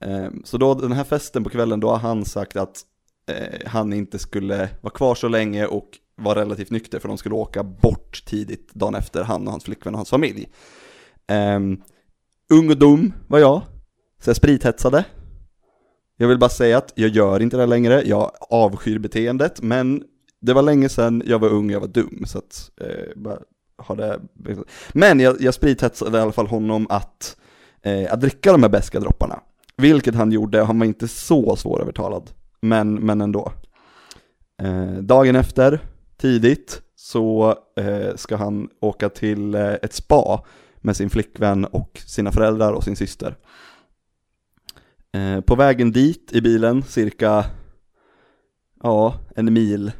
[0.00, 2.80] Ehm, så då den här festen på kvällen, då har han sagt att
[3.26, 7.34] eh, han inte skulle vara kvar så länge och var relativt nykter för de skulle
[7.34, 10.48] åka bort tidigt dagen efter, han och hans flickvän och hans familj.
[11.26, 11.60] Eh,
[12.50, 13.62] ung och dum var jag,
[14.22, 15.04] så jag sprithetsade.
[16.16, 20.04] Jag vill bara säga att jag gör inte det längre, jag avskyr beteendet, men
[20.40, 23.38] det var länge sedan jag var ung och jag var dum, så att, eh, bara
[23.86, 24.20] har det.
[24.92, 27.36] Men jag, jag sprithetsade i alla fall honom att,
[27.82, 29.40] eh, att dricka de här beska dropparna.
[29.76, 33.52] Vilket han gjorde, han var inte så svårövertalad, men, men ändå.
[34.62, 35.80] Eh, dagen efter,
[36.16, 40.44] tidigt, så eh, ska han åka till eh, ett spa
[40.76, 43.36] med sin flickvän och sina föräldrar och sin syster.
[45.12, 47.44] Eh, på vägen dit i bilen, cirka,
[48.82, 49.92] ja, en mil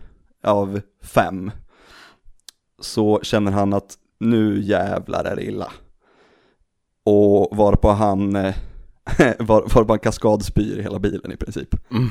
[0.45, 1.51] av fem,
[2.85, 5.73] så känner han att nu jävlar är det illa.
[7.05, 8.55] Och varpå han, eh,
[9.39, 11.75] var, varpå han kaskadspyr i hela bilen i princip.
[11.91, 12.09] Mm.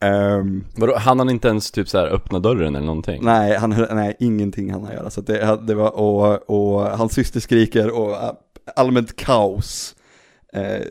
[0.00, 3.24] Ehm, Vadå, hann han inte ens typ så här öppna dörren eller någonting?
[3.24, 5.10] Nej, han, nej, ingenting han har göra.
[5.10, 8.32] Så det, det var, och, och hans syster skriker och äh,
[8.76, 9.96] allmänt kaos.
[10.52, 10.86] Eh,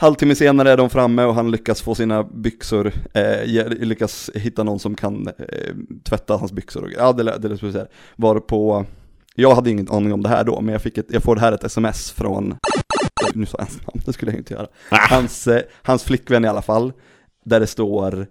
[0.00, 4.78] halvtimme senare är de framme och han lyckas få sina byxor, eh, lyckas hitta någon
[4.78, 7.88] som kan eh, tvätta hans byxor och ja, det, lät- det här.
[8.16, 8.86] Var på,
[9.34, 11.40] jag hade ingen aning om det här då, men jag, fick ett, jag får det
[11.40, 12.56] här ett sms från,
[13.34, 14.66] nu sa jag hans namn, det skulle jag inte göra.
[14.90, 16.92] Hans, eh, hans flickvän i alla fall,
[17.44, 18.26] där det står,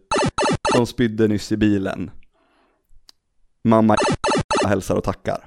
[0.73, 2.12] de spydde nyss i bilen.
[3.63, 3.95] Mamma
[4.67, 5.45] hälsar och tackar.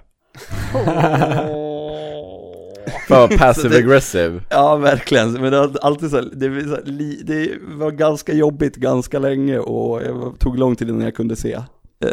[3.09, 4.41] För passive aggressive.
[4.49, 5.33] Ja, verkligen.
[5.33, 6.77] Men det var alltid så, det, så
[7.25, 11.53] det var ganska jobbigt ganska länge och jag tog lång tid innan jag kunde se
[12.05, 12.11] eh,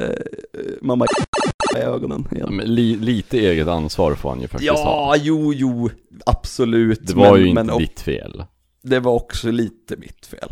[0.81, 2.61] mamma i ögonen igen.
[2.65, 5.15] li, lite eget ansvar får han ju faktiskt ha.
[5.15, 5.89] Ja, jo, jo,
[6.25, 7.07] absolut.
[7.07, 8.43] Det var men, ju inte men, ditt fel.
[8.81, 10.51] Det var också lite mitt fel.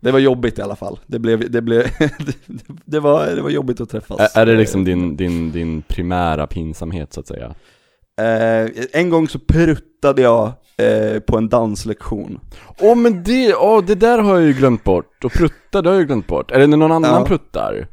[0.00, 0.98] Det var jobbigt i alla fall.
[1.06, 1.86] Det blev, det blev,
[2.84, 4.36] det var, det var jobbigt att träffas.
[4.36, 7.54] Är, är det liksom din, din, din primära pinsamhet så att säga?
[8.18, 12.40] Eh, en gång så pruttade jag eh, på en danslektion.
[12.80, 15.24] Åh men det, åh det där har jag ju glömt bort.
[15.24, 16.50] Och prutta, det har jag ju glömt bort.
[16.50, 17.24] Är det när någon annan Ja.
[17.26, 17.86] pruttar?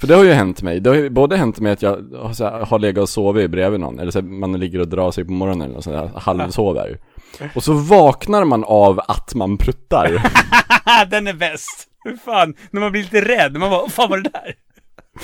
[0.00, 0.80] För det har ju hänt mig.
[0.80, 3.50] Det har ju både hänt mig att jag har, så här, har legat och sovit
[3.50, 3.98] bredvid någon.
[3.98, 6.98] Eller så här, man ligger och drar sig på morgonen eller något sånt där, halvsover.
[7.54, 10.22] Och så vaknar man av att man pruttar.
[11.10, 11.84] Den är bäst!
[12.04, 14.54] Hur fan, när man blir lite rädd, man bara, "Vad fan var det där?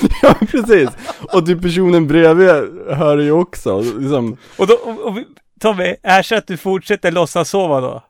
[0.23, 0.89] ja precis.
[1.33, 2.49] Och typ personen bredvid
[2.97, 3.81] hör ju också.
[3.81, 5.27] Liksom, Och då, och, och, vi-
[5.61, 8.03] Tommy, erkänn att du fortsätter låtsas sova då.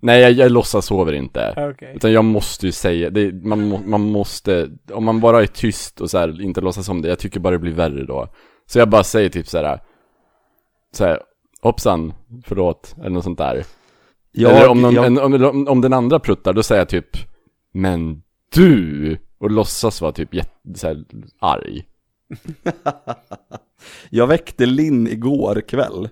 [0.00, 1.70] nej jag, jag låtsas sover inte.
[1.74, 1.92] Okej.
[1.96, 6.00] Utan jag måste ju säga, det, man, må, man måste, om man bara är tyst
[6.00, 8.28] och så här, inte låtsas om det, jag tycker bara det blir värre då.
[8.66, 9.80] Så jag bara säger typ så här,
[10.92, 11.20] så här,
[11.62, 12.12] hoppsan,
[12.44, 13.64] förlåt, eller något sånt där.
[14.32, 16.88] Jag, eller om, någon, jag, en, om, om, om den andra pruttar, då säger jag
[16.88, 17.16] typ,
[17.74, 18.22] men
[18.54, 21.04] du, och låtsas vara typ jätte, så här,
[21.38, 21.84] arg.
[24.10, 26.08] jag väckte Linn igår kväll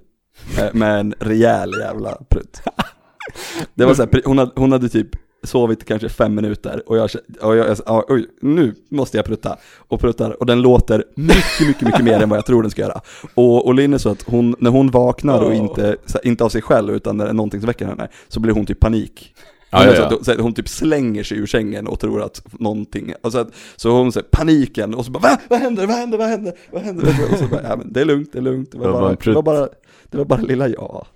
[0.59, 2.61] eh, med en rejäl jävla prutt.
[3.75, 5.09] Det var så här, hon, hade, hon hade typ
[5.43, 7.11] sovit kanske fem minuter och jag,
[7.43, 9.57] och jag, jag ja, oj, nu måste jag prutta.
[9.79, 12.83] Och pruttar, och den låter mycket, mycket, mycket mer än vad jag tror den ska
[12.83, 13.01] göra.
[13.35, 16.49] Och, och Linn är så att hon, när hon vaknar och inte, här, inte av
[16.49, 19.35] sig själv utan när det är någonting som väcker henne, så blir hon typ panik.
[19.71, 20.19] Ja, Hon, ja, ja.
[20.23, 23.49] så att hon typ slänger sig ur sängen och tror att någonting, och så, att,
[23.77, 25.39] så hon säger paniken och så bara Va?
[25.49, 25.87] Vad händer?
[25.87, 26.19] Vad händer?
[26.19, 26.55] Vad händer?
[26.71, 27.09] Vad händer?
[27.33, 29.01] Och så bara, ja, men det är lugnt, det är lugnt, det var, Det var
[29.01, 29.69] bara, det var bara,
[30.11, 31.07] det var bara lilla jag.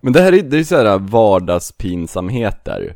[0.00, 2.94] Men det här är, det är så här vardagspinsamheter.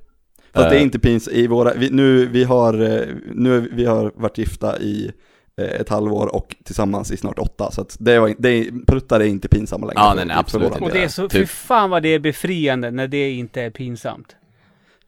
[0.52, 3.84] Fast det är Eh, inte pins i våra, vi, nu, vi har, eh, nu, vi
[3.84, 5.12] har varit gifta i
[5.56, 7.70] ett halvår och tillsammans i snart åtta.
[7.72, 10.00] Så att det var, det är, pruttar är inte pinsamma längre.
[10.00, 10.84] Ja, nej, nej, absolut inte.
[10.84, 11.40] Och det är så, Typ.
[11.40, 14.36] fy fan vad det är befriande när det inte är pinsamt.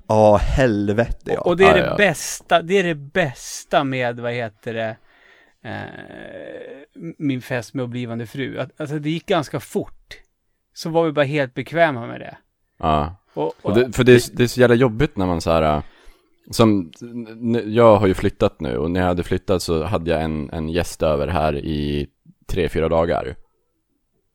[0.09, 1.41] Ja, helvete ja.
[1.41, 1.97] Och det är Ja, det ja.
[1.97, 4.97] bästa, det är det bästa med, vad heter det,
[5.63, 5.83] eh,
[7.19, 8.59] min fest med blivande fru.
[8.59, 10.15] Att, alltså det gick ganska fort.
[10.75, 12.37] Så var vi bara helt bekväma med det.
[12.79, 13.17] Ja.
[13.35, 15.51] Och, och, Och det, för det är, det är så jävla jobbigt när man så
[15.51, 15.63] här.
[15.63, 15.83] äh,
[16.51, 16.93] Som,
[17.67, 20.69] jag har ju flyttat nu och när jag hade flyttat så hade jag en, en
[20.69, 22.07] gäst över här i
[22.47, 23.37] tre, fyra dagar.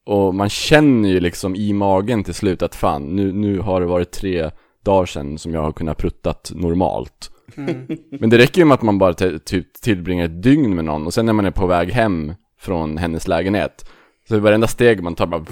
[0.05, 3.87] Och man känner ju liksom i magen till slut att fan, nu, nu har det
[3.87, 4.51] varit tre
[4.83, 7.31] dagar sedan som jag har kunnat pruttat normalt.
[7.57, 7.87] mm,
[8.19, 11.13] Men det räcker ju med att man bara typ tillbringar ett dygn med någon och
[11.13, 13.89] sen när man är på väg hem från hennes lägenhet
[14.27, 15.45] så är varenda steg man tar bara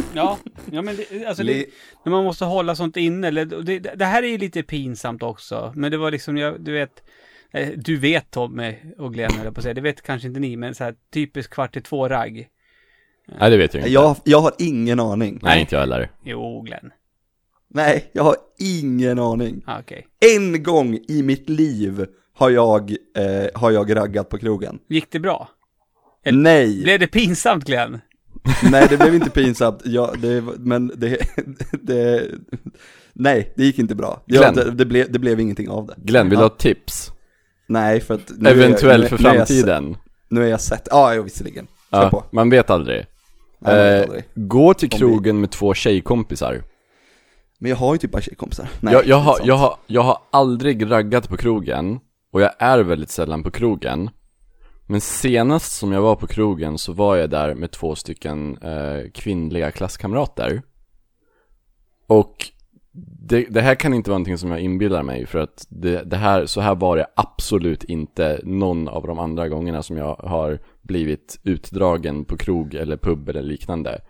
[0.14, 0.38] ja,
[0.72, 1.66] ja men det, alltså det,
[2.04, 3.28] när man måste hålla sånt inne.
[3.28, 5.72] Eller, det, det här är ju lite pinsamt också.
[5.76, 7.02] Men det var liksom, jag, du vet,
[7.50, 9.74] eh, du vet Tommy och Glenn höll på att säga.
[9.74, 12.48] Det vet kanske inte ni, men så här typiskt kvart i två-ragg.
[13.38, 13.92] Nej det vet jag inte.
[13.92, 15.38] jag, jag har ingen aning.
[15.42, 16.10] Nej inte jag heller.
[16.24, 16.90] Jo, Glenn.
[17.74, 19.62] Nej, jag har ingen aning.
[19.66, 20.06] Ah, Okej.
[20.36, 24.78] En gång i mitt liv har jag, eh, har jag raggat på krogen.
[24.88, 25.48] Gick det bra?
[26.24, 27.98] Eller- Nej, Blev det pinsamt Glenn?
[28.70, 31.18] nej det blev inte pinsamt, ja, det, men det,
[31.82, 32.26] det,
[33.12, 34.22] nej det gick inte bra.
[34.26, 34.54] Jag, Glenn.
[34.54, 35.94] det, det, blev, det blev ingenting av det.
[35.96, 36.48] Glenn, vill du Ja.
[36.48, 37.10] ha tips?
[37.68, 39.96] Nej, för att nu är jag- Eventuellt nu- för nu är jag framtiden?
[40.28, 41.66] Nu är jag sett, ja, ja visserligen.
[41.90, 42.24] Kör Ja, på.
[42.32, 42.96] man vet aldrig.
[42.96, 43.06] Nej,
[43.60, 44.24] man vet Eh, aldrig.
[44.34, 46.62] gå till krogen med två tjejkompisar.
[47.62, 48.68] Men jag har ju typ bara tjejkompisar.
[48.80, 52.00] Nej, jag, jag, har, jag, har, jag har aldrig raggat på krogen,
[52.32, 54.10] och jag är väldigt sällan på krogen.
[54.86, 59.10] Men senast som jag var på krogen så var jag där med två stycken eh,
[59.14, 60.62] kvinnliga klasskamrater.
[62.06, 62.50] Och
[63.20, 66.16] det, det här kan inte vara någonting som jag inbillar mig för att det, det
[66.16, 70.58] här, så här var det absolut inte någon av de andra gångerna som jag har
[70.82, 74.00] blivit utdragen på krog eller pub eller liknande.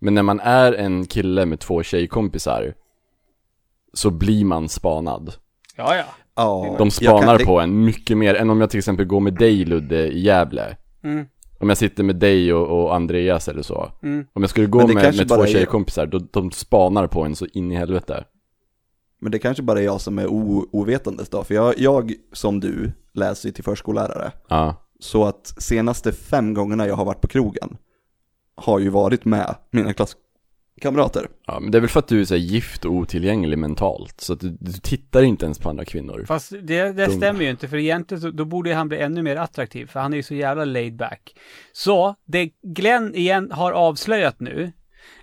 [0.00, 2.74] Men när man är en kille med två tjejkompisar
[3.98, 5.34] så blir man spanad.
[5.76, 6.04] Ja, ja.
[6.34, 9.34] Ja, De spanar kan- på en mycket mer än om jag till exempel går med
[9.34, 10.76] dig Ludde i Gävle.
[11.04, 11.26] Mm.
[11.60, 13.92] Om jag sitter med dig och, och Andreas eller så.
[14.02, 14.26] Mm.
[14.32, 17.72] Om jag skulle gå med, med två tjejkompisar, då, de spanar på en så in
[17.72, 18.24] i helvete.
[19.20, 22.60] Men det kanske bara är jag som är o- ovetandes då, för jag, jag som
[22.60, 24.32] du läser ju till förskollärare.
[24.48, 24.74] Ja.
[25.00, 27.76] Så att senaste fem gångerna jag har varit på krogen
[28.56, 29.92] har ju varit med mina
[30.78, 31.28] klasskamrater.
[31.46, 34.20] Ja, men det är väl för att du är så här gift och otillgänglig mentalt.
[34.20, 36.24] Så att du, du tittar inte ens på andra kvinnor.
[36.28, 39.36] Fast det, det stämmer ju inte, för egentligen så, då borde han bli ännu mer
[39.36, 41.34] attraktiv, för han är ju så jävla laid back.
[41.72, 44.72] Så, det Glenn igen har avslöjat nu,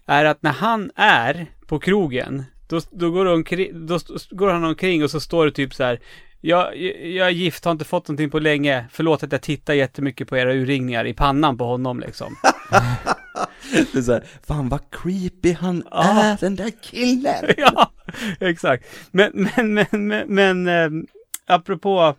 [0.06, 4.00] är att när han är på krogen, då, då, går, omkring, då
[4.32, 6.00] går han omkring och så står det typ så här
[6.42, 8.86] jag, jag är gift, har inte fått någonting på länge.
[8.92, 12.36] Förlåt att jag tittar jättemycket på era urringningar i pannan på honom liksom.
[13.94, 16.24] Det är så här, fan vad creepy han Ja.
[16.24, 17.44] är den där killen.
[17.58, 17.92] ja,
[18.40, 18.86] exakt.
[19.12, 21.04] Men, men, men, men, men eh,
[21.46, 22.16] apropå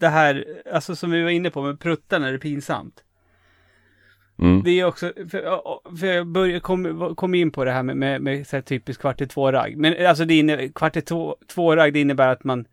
[0.00, 3.04] det här, alltså som vi var inne på med pruttan är det pinsamt.
[4.38, 4.62] Mm.
[4.62, 5.40] Det är också, för,
[5.96, 9.00] för jag började, kom, kom in på det här med, med, med så här typiskt
[9.00, 9.76] kvart i två-ragg.
[9.76, 12.64] Men alltså det inne, kvart i två- två-ragg, det innebär att man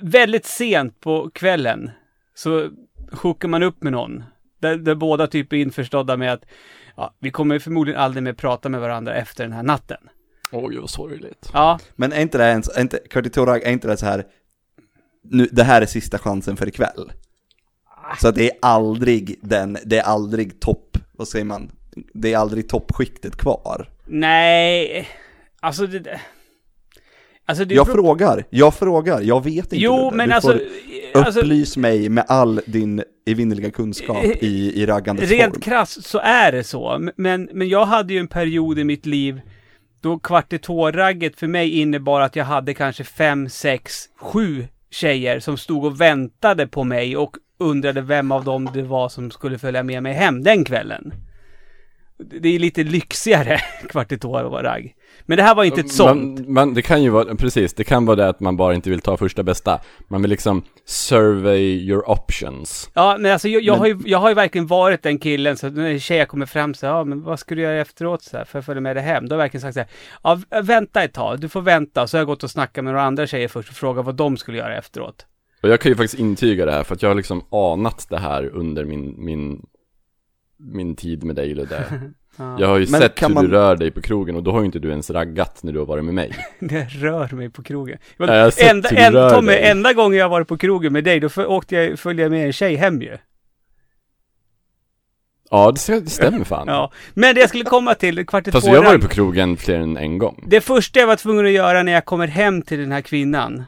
[0.00, 1.90] väldigt sent på kvällen
[2.34, 2.68] så
[3.12, 4.24] hookar man upp med någon.
[4.58, 6.44] Där, där båda typ är införstådda med att
[6.96, 10.08] ja, vi kommer förmodligen aldrig mer prata med varandra efter den här natten.
[10.52, 11.50] Oj, vad sorgligt.
[11.52, 14.24] Ja, Men är inte det ens, är inte, Curtis Torag, är inte det så här,
[15.22, 17.12] nu, det här är sista chansen för ikväll?
[18.20, 21.70] Så att det är aldrig den, det är aldrig topp, vad säger man?
[22.14, 23.88] Det är aldrig toppskiktet kvar.
[24.04, 25.08] nej,
[25.60, 26.20] alltså det...
[27.48, 30.52] Alltså Jag beror- frågar, jag frågar, jag vet inte Jo, men du alltså...
[31.12, 35.60] får alltså Upplys mig med all din evinnerliga kunskap i, i raggandets Rent form.
[35.62, 37.10] krasst så är det så.
[37.16, 39.40] Men, men jag hade ju en period i mitt liv
[40.00, 45.40] då kvart i tå-ragget för mig innebar att jag hade kanske fem, sex, sju tjejer
[45.40, 49.58] som stod och väntade på mig och undrade vem av dem det var som skulle
[49.58, 51.12] följa med mig hem den kvällen.
[52.18, 54.94] Det är lite lyxigare kvart i tå-ragg.
[55.26, 56.38] Men det här var inte ett sånt.
[56.40, 58.90] Man, man, det kan ju vara, precis, det kan vara det att man bara inte
[58.90, 59.80] vill ta första bästa.
[60.08, 62.90] Man vill liksom survey your options.
[62.94, 65.56] Ja, men alltså jag, jag, Men- har ju, jag har ju verkligen varit den killen,
[65.56, 68.36] så när en tjej kommer fram så ja men vad ska du göra efteråt så
[68.36, 69.28] här, för att följa med dig hem?
[69.28, 69.88] Då har jag verkligen sagt så här,
[70.22, 72.06] ja v- vänta ett tag, du får vänta.
[72.06, 74.36] Så har jag gått och snackat med några andra tjejer först och frågat vad de
[74.36, 75.26] skulle göra efteråt.
[75.62, 78.18] Och jag kan ju faktiskt intyga det här för att jag har liksom anat det
[78.18, 79.62] här under min, min,
[80.58, 81.84] min tid med dig Ludde.
[82.38, 82.56] Ja.
[82.60, 84.58] Jag har ju Men sett hur man- du rör dig på krogen och då har
[84.60, 86.32] ju inte du ens raggat när du har varit med mig.
[86.60, 87.98] Det rör mig på krogen.
[88.16, 89.70] Ja, jag har sett enda, hur du en, rör Tommy, dig.
[89.70, 92.30] enda gången jag har varit på krogen med dig, då för, åkte jag, följde jag
[92.32, 93.16] med en tjej hem ju.
[95.50, 96.66] Ja, det stämmer- det stämmer fan.
[96.70, 96.92] Ja.
[97.14, 99.56] Men det jag skulle komma till, kvart i Fast två jag har varit på krogen
[99.56, 100.44] fler än en gång.
[100.46, 103.64] Det första jag var tvungen att göra när jag kommer hem till den här kvinnan,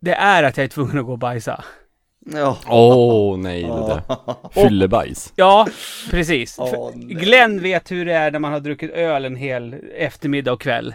[0.00, 1.64] det är att jag är tvungen att gå och bajsa.
[2.26, 2.58] Ja.
[2.66, 4.02] Åh nej, det där.
[4.50, 5.32] Fyllebajs.
[5.36, 5.66] Ja,
[6.10, 6.58] precis.
[6.58, 7.14] Åh, nej.
[7.14, 10.94] Glenn vet hur det är när man har druckit öl en hel eftermiddag och kväll.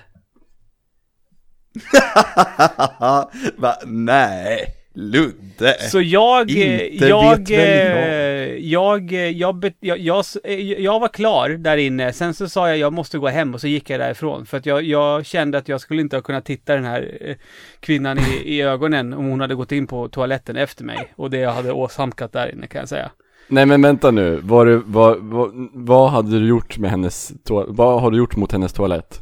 [3.58, 3.76] Va?
[3.86, 5.74] Nej, Ludde.
[5.92, 10.54] Så jag, eh, Inte jag, vet väl eh, jag, eh, jag, bet- jag, jag, eh,
[10.82, 12.14] jag var klar där inne.
[12.14, 14.46] Sen så sa jag jag måste gå hem och så gick jag därifrån.
[14.46, 17.36] För att jag, jag kände att jag skulle inte ha kunnat titta den här eh,
[17.80, 21.14] kvinnan i, i ögonen om hon hade gått in på toaletten efter mig.
[21.16, 23.12] Och det jag hade åsamkat där inne kan jag säga.
[23.48, 27.70] Nej men vänta nu, var du, vad, vad, vad hade du gjort med hennes toalett?
[27.72, 29.22] Vad har du gjort mot hennes toalett?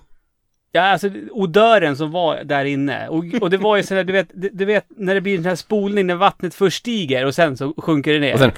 [0.71, 3.07] Ja, alltså odören som var där inne.
[3.07, 5.55] Och, och det var ju sådär, du vet, du, vet när det blir den här
[5.55, 8.33] spolning när vattnet först stiger och sen så sjunker det ner.
[8.33, 8.51] Och sen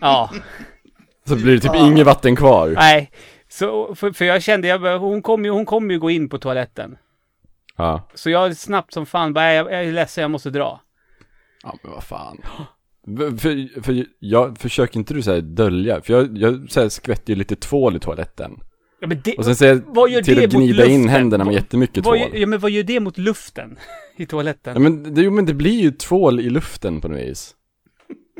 [0.00, 0.30] Ja,
[1.28, 2.68] så blir det typ inget vatten kvar.
[2.68, 3.10] nej.
[3.48, 6.38] Så, för, för jag kände, jag, hon kommer ju, hon kommer ju gå in på
[6.38, 6.96] toaletten.
[7.76, 8.08] Ja.
[8.14, 10.80] Så jag snabbt som fan bara, jag, jag är ledsen, jag måste dra.
[11.62, 12.42] Ja men vad fan.
[13.18, 17.32] För, för, för jag försöker inte du säga dölja, för jag, jag så här, skvätter
[17.32, 18.60] ju lite tvål i toaletten.
[19.00, 22.04] Ja, men det, Och sen gör jag till det att gnida in händerna med jättemycket
[22.04, 22.30] vad, tvål.
[22.40, 23.78] ja, men vad gör det mot luften
[24.16, 24.72] i toaletten?
[24.74, 27.54] Ja men, det, jo, men det blir ju tvål i luften på något vis.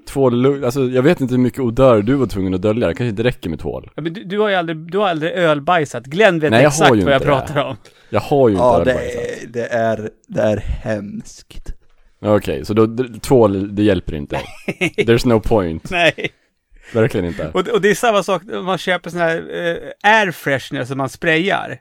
[0.09, 3.11] Tvål, alltså jag vet inte hur mycket odör du var tvungen att dölja, det kanske
[3.11, 3.91] inte räcker med tvål.
[3.97, 6.05] Ja, men du, du har ju aldrig, du har aldrig ölbajsat.
[6.07, 7.25] Glenn vet Nej, jag exakt vad jag det.
[7.25, 7.77] pratar om.
[8.11, 9.23] Jag har ju inte Ja, det ölbajsat.
[9.43, 11.73] är, det är, det är hemskt.
[12.23, 14.37] Okej, så då, tvål, det hjälper inte.
[14.97, 15.91] There's no point.
[15.91, 16.15] Nej.
[16.93, 17.49] Verkligen inte.
[17.55, 20.99] Och, och det är samma sak när man köper sån här eh, air freshener som
[20.99, 21.79] man sprayar.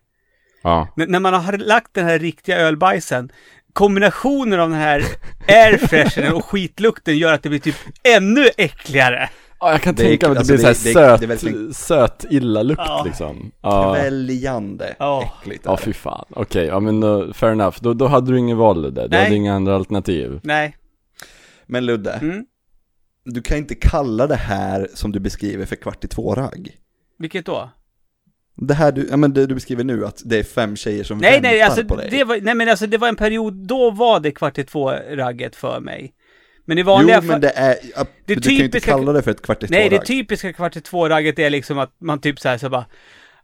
[0.63, 0.87] Ja.
[0.99, 3.29] N- när man har lagt den här riktiga ölbajsen,
[3.73, 5.03] kombinationen av den här
[5.47, 9.29] air freshenern och skitlukten gör att det blir typ ännu äckligare.
[9.59, 12.81] Ja, jag kan Det tänka mig att det alltså, blir såhär söt, det söt illalukt
[12.85, 13.03] Ja.
[13.05, 13.51] liksom.
[13.61, 13.93] Ja.
[13.93, 15.33] Väljande Ja.
[15.41, 15.61] äckligt.
[15.65, 16.25] Ja, fy fan.
[16.29, 17.77] Okej, ja men uh, fair enough.
[17.81, 19.01] Då, då hade du ingen val där.
[19.03, 19.23] Du Nej.
[19.23, 20.39] hade inga andra alternativ.
[20.43, 20.75] Nej.
[21.65, 22.45] Men Ludde, Mm.
[23.33, 26.71] Du kan inte kalla det här som du beskriver för kvart i två-ragg.
[27.17, 27.69] Vilket då?
[28.55, 31.17] Det här du, ja men det du beskriver nu, att det är fem tjejer som
[31.17, 32.07] Nej, väntar nej, alltså på dig.
[32.11, 35.55] det var, nej men alltså det var en period, då var det kvart i två-ragget
[35.55, 36.13] för mig.
[36.65, 37.41] Men i Jo, vanliga men fall...
[37.41, 39.67] det är, ja, Det du kan ju inte typiska- kalla det för ett kvart i
[39.69, 40.07] Nej, det två-ragg.
[40.07, 42.85] typiska kvart i två-ragget är liksom att man typ så här så bara,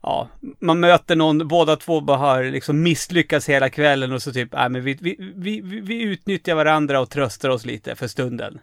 [0.01, 0.29] ja,
[0.61, 4.69] man möter någon, båda två bara har liksom misslyckats hela kvällen och så typ, nej
[4.69, 8.59] men vi, vi, vi, vi, vi utnyttjar varandra och tröstar oss lite för stunden.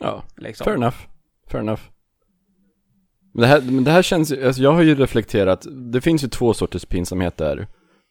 [0.00, 0.64] Ja, Liksom.
[0.64, 0.96] fair enough.
[1.50, 1.82] Fair enough.
[3.34, 6.24] Men det här, men det här känns ju, alltså jag har ju reflekterat, det finns
[6.24, 7.66] ju två sorters pinsamheter.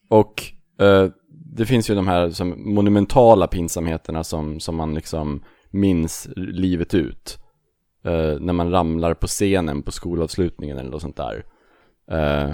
[0.10, 0.44] Och
[0.80, 1.10] eh,
[1.56, 7.38] det finns ju de här som monumentala pinsamheterna som, som man liksom minns livet ut.
[8.06, 11.46] Eh, när man ramlar på scenen på skolavslutningen eller något sånt där.
[12.12, 12.54] Eh,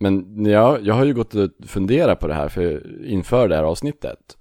[0.00, 3.62] men jag, jag har ju gått och funderat på det här för, inför det här
[3.62, 4.36] avsnittet.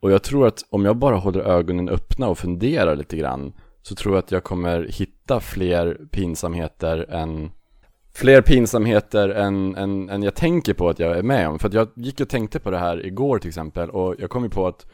[0.00, 3.52] Och jag tror att om jag bara håller ögonen öppna och funderar lite grann
[3.86, 7.50] så tror jag att jag kommer hitta fler pinsamheter än
[8.14, 11.58] Fler pinsamheter än, än, än jag tänker på att jag är med om.
[11.58, 14.44] För att jag gick och tänkte på det här igår till exempel och jag kom
[14.44, 14.86] ju på att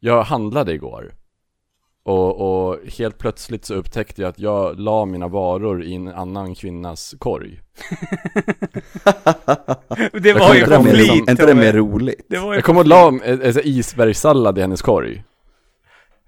[0.00, 1.14] jag handlade igår.
[2.02, 6.54] Och, och helt plötsligt så upptäckte jag att jag la mina varor i en annan
[6.54, 7.60] kvinnas korg.
[10.12, 12.26] Det Jag var ju på det Är inte det mer roligt?
[12.28, 15.24] Det var ju Jag kom och la en, en, en isbergssallad i hennes korg.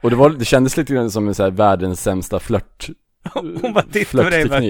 [0.06, 2.88] Och det, var, det kändes lite grann som en så här världens sämsta flört
[3.34, 4.60] Hon bara tittade på dig bara,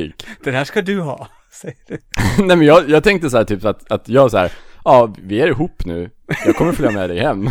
[0.45, 1.99] den här ska du ha, säger du.
[2.45, 4.53] Nej men jag, jag tänkte så här typ att, att jag så här,
[4.85, 6.11] ja vi är ihop nu,
[6.47, 7.51] jag kommer följa med dig hem.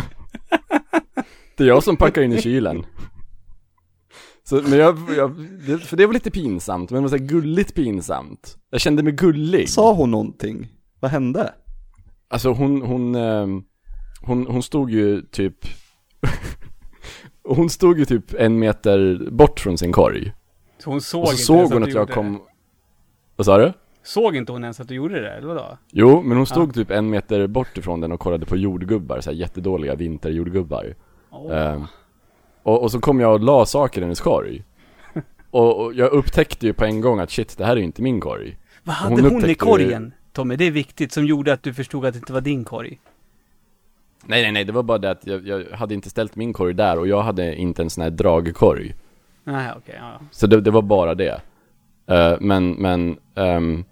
[1.56, 2.86] Det är jag som packar in i kylen.
[4.44, 5.36] Så, men jag, jag
[5.82, 8.56] för det var lite pinsamt, men det var så här gulligt pinsamt.
[8.70, 9.68] Jag kände mig gullig.
[9.68, 10.68] Sa hon någonting?
[11.00, 11.52] Vad hände?
[12.28, 13.62] Alltså hon, hon, ehm,
[14.20, 15.56] hon, hon stod ju typ
[17.48, 20.32] Hon stod ju typ en meter bort från sin korg.
[20.78, 22.40] Så hon såg Och så inte såg ens hon du att jag kom Det.
[23.36, 23.72] Vad sa du?
[24.02, 25.78] Såg inte hon ens att du gjorde det, eller vadå?
[25.92, 29.30] Jo, men hon stod typ en meter bort ifrån den och kollade på jordgubbar, så
[29.30, 30.94] här jättedåliga vinterjordgubbar.
[31.30, 31.58] Åh.
[31.58, 31.86] Ehm,
[32.62, 34.64] och, och så kom jag och la saker i hennes korg.
[35.50, 38.02] Och, och jag upptäckte ju på en gång att shit, det här är ju inte
[38.02, 38.56] min korg.
[38.82, 40.56] Vad hade hon hon, i korgen, Tommy?
[40.56, 43.00] Det är viktigt, som gjorde att du förstod att det inte var din korg.
[44.24, 46.74] Nej, nej, nej, det var bara det att jag, jag hade inte ställt min korg
[46.74, 48.94] där och jag hade inte en sån här dragkorg.
[49.44, 50.20] Nej, okej, ja.
[50.30, 51.40] Så det, det var bara det.
[52.06, 53.84] Eh, men, men, ehm,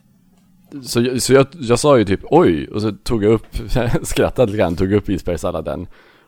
[0.82, 3.46] så, så jag, jag sa ju typ oj, och så tog jag upp,
[4.02, 5.86] skrattade lite grann, tog upp isbergssalladen.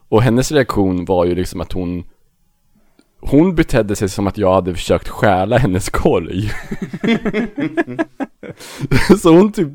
[0.09, 2.05] Och hennes reaktion var ju liksom att hon
[3.21, 6.51] Hon betedde sig som att jag hade försökt stjäla hennes korg.
[9.23, 9.69] så hon typ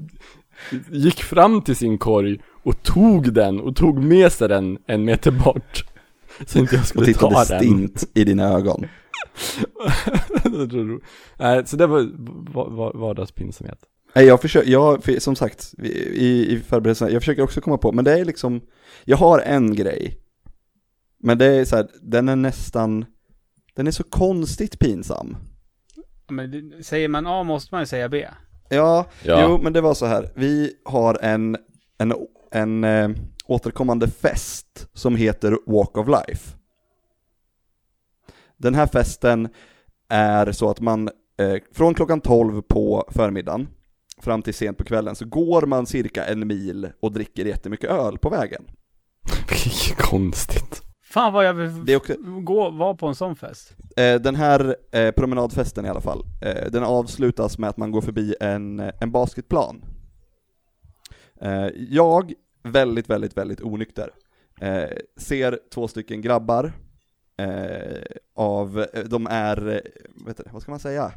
[0.92, 5.32] gick fram till sin korg och tog den och tog med sig den en meter
[5.32, 5.84] bort.
[6.48, 7.60] Så inte jag Och skulle tittade ta den.
[7.60, 8.86] stint i dina ögon.
[11.40, 12.10] Nej, så det var
[12.54, 13.80] va- va- vardagspinsamhet.
[14.16, 17.92] Nej, jag försöker, jag, för, som sagt, i, i förberedelserna, jag försöker också komma på,
[17.92, 18.62] men det är liksom,
[19.06, 20.18] jag har en grej.
[21.24, 23.06] Men det är så här, den är nästan,
[23.76, 25.38] den är så konstigt pinsam.
[26.30, 28.28] Men säger man A måste man ju säga B.
[28.70, 29.44] Ja, Ja.
[29.50, 31.58] jo men det var så här, vi har en,
[31.98, 32.14] en,
[32.52, 33.10] en eh,
[33.46, 36.58] återkommande fest som heter Walk of Life.
[38.58, 39.50] Den här festen
[40.10, 43.68] är så att man eh, från klockan 12 på förmiddagen
[44.22, 48.18] fram till sent på kvällen så går man cirka en mil och dricker jättemycket öl
[48.18, 48.64] på vägen.
[49.50, 50.82] Vilket konstigt.
[51.04, 53.76] Fan vad jag vill Det är också, gå, vara på en sån fest.
[53.98, 58.02] eh, den här eh, promenadfesten i alla fall, eh, den avslutas med att man går
[58.02, 59.82] förbi en, en basketplan.
[61.42, 62.34] Eh, jag,
[62.64, 64.10] väldigt, väldigt, väldigt onykter,
[64.62, 66.74] eh, ser två stycken grabbar
[67.38, 68.02] eh,
[68.36, 69.82] av, de är,
[70.26, 71.12] du, vad ska man säga?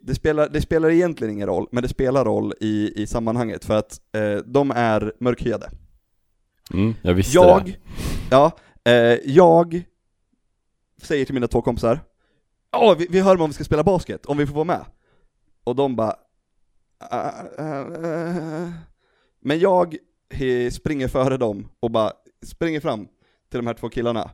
[0.00, 3.76] Det spelar, det spelar egentligen ingen roll, men det spelar roll i, i sammanhanget för
[3.76, 4.00] att
[4.44, 5.70] de är mörkhyade.
[6.74, 7.76] Mm, jag visste Jag, det.
[8.30, 8.50] ja,
[9.24, 9.82] jag
[11.02, 12.00] säger till mina två kompisar,
[12.76, 14.84] Åh, vi, vi hör om vi ska spela basket, om vi får vara med.
[15.64, 16.16] Och de bara,
[16.98, 18.72] "Ah, ah, ah."
[19.46, 19.96] Men jag
[20.72, 23.08] springer före dem och bara springer fram
[23.50, 24.30] till de här två killarna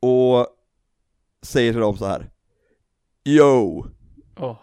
[0.00, 0.46] och
[1.42, 2.30] säger till dem så här,
[3.24, 3.84] Yo!
[4.36, 4.56] Åh.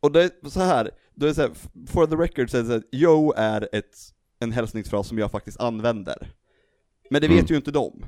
[0.00, 1.50] Och det är så här, då är det så här,
[1.86, 3.96] for the record så är det så här, Yo är ett,
[4.40, 6.30] en hälsningsfras som jag faktiskt använder.
[7.10, 7.46] Men det vet Mm.
[7.48, 8.04] ju inte de.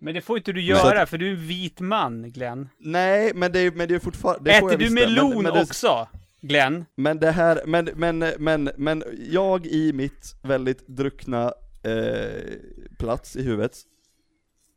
[0.00, 2.68] Men det får inte du göra, för du är en vit man, Glenn.
[2.78, 4.50] Nej, men det är, men det är fortfarande...
[4.50, 6.08] det får Äter jag du melon men, men det, också,
[6.48, 6.84] Glenn?
[6.94, 12.52] Men det här, men, men, men, men jag i mitt väldigt druckna eh,
[12.98, 13.78] plats i huvudet,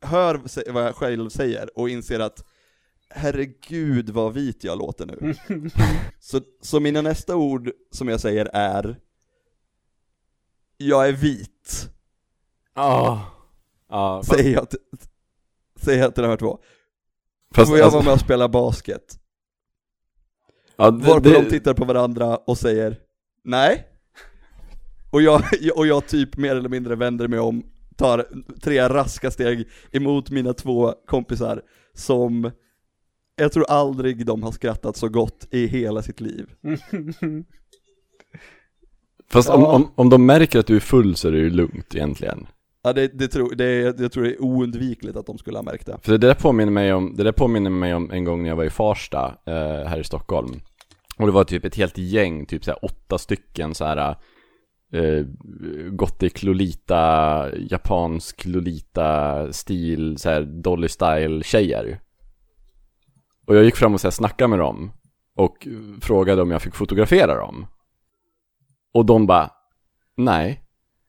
[0.02, 0.40] hör
[0.72, 2.44] vad jag själv säger och inser att
[3.10, 5.34] herregud vad vit jag låter nu.
[6.20, 8.96] så, så mina nästa ord som jag säger är
[10.76, 11.90] Jag är vit,
[12.74, 13.26] Ja.
[13.88, 14.78] Ja, fast, säger jag till,
[15.76, 16.58] säger jag till de här två.
[17.54, 19.19] fast Får jag alltså, vara med och spela basket?
[20.84, 22.96] Ja, det, Varpå det, de tittar på varandra och säger
[23.44, 23.86] Nej
[25.10, 25.42] och jag,
[25.76, 27.62] och jag typ mer eller mindre vänder mig om,
[27.96, 28.26] tar
[28.62, 31.62] tre raska steg emot mina två kompisar
[31.94, 32.50] som
[33.36, 36.46] jag tror aldrig de har skrattat så gott i hela sitt liv.
[39.30, 39.54] fast Ja.
[39.54, 42.46] om, om, om de märker att du är full så är det ju lugnt egentligen.
[42.82, 45.86] Ja, det, det, tror, det, jag tror det är oundvikligt att de skulle ha märkt
[45.86, 45.98] det.
[46.02, 48.56] För det där påminner mig om, det där påminner mig om en gång när jag
[48.56, 50.60] var i Farsta, eh, här i Stockholm.
[51.20, 54.16] Och det var typ ett helt gäng, typ såhär åtta stycken såhär
[54.92, 55.24] eh,
[55.90, 62.00] Gothic Lolita, japansk Lolita stil, såhär Dolly style tjejer.
[63.46, 64.92] Och jag gick fram och så här snackade med dem
[65.36, 65.68] och
[66.00, 67.66] frågade om jag fick fotografera dem.
[68.94, 69.50] Och de bara,
[70.16, 70.62] nej,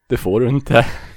[0.10, 0.86] det får du inte.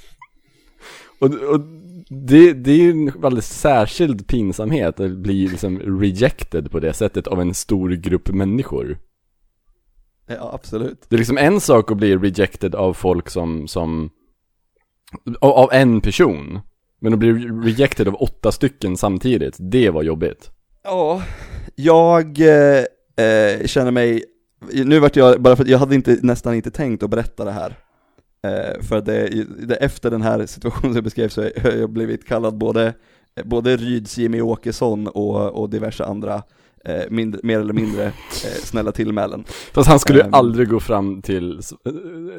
[1.24, 1.60] och, och
[2.08, 7.26] det, det är ju en alldeles särskild pinsamhet att bli liksom rejected på det sättet
[7.26, 8.98] av en stor grupp människor.
[10.26, 11.06] Ja, absolut.
[11.08, 14.10] Det är liksom en sak att bli rejected av folk som, som
[15.40, 16.60] av, av en person.
[17.00, 17.32] Men att bli
[17.64, 20.50] rejected av åtta stycken samtidigt, det var jobbigt.
[20.84, 21.22] Ja,
[21.74, 22.84] jag eh,
[23.26, 24.24] eh, känner mig,
[24.72, 27.52] nu vart jag, bara för att jag hade inte, nästan inte tänkt att berätta det
[27.52, 27.78] här.
[28.44, 31.90] Eh, för att det, det, efter den här situationen som jag beskrev så har jag
[31.90, 32.94] blivit kallad både,
[33.44, 36.42] både Ryds Jimmy Åkesson och, och diverse andra
[36.84, 38.04] eh, mindre, mer eller mindre
[38.44, 39.44] eh, snälla tillmälen.
[39.72, 40.34] Fast han skulle ju Ehm.
[40.34, 41.60] aldrig gå fram till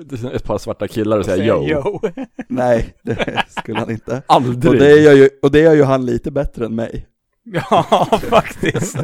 [0.10, 2.00] till ett par svarta killar och säga yo.
[2.50, 4.22] Nej, det skulle han inte.
[4.28, 4.74] Aldrig.
[4.74, 7.08] Och det, gör ju, och det gör ju han lite bättre än mig.
[7.44, 8.98] Ja, faktiskt.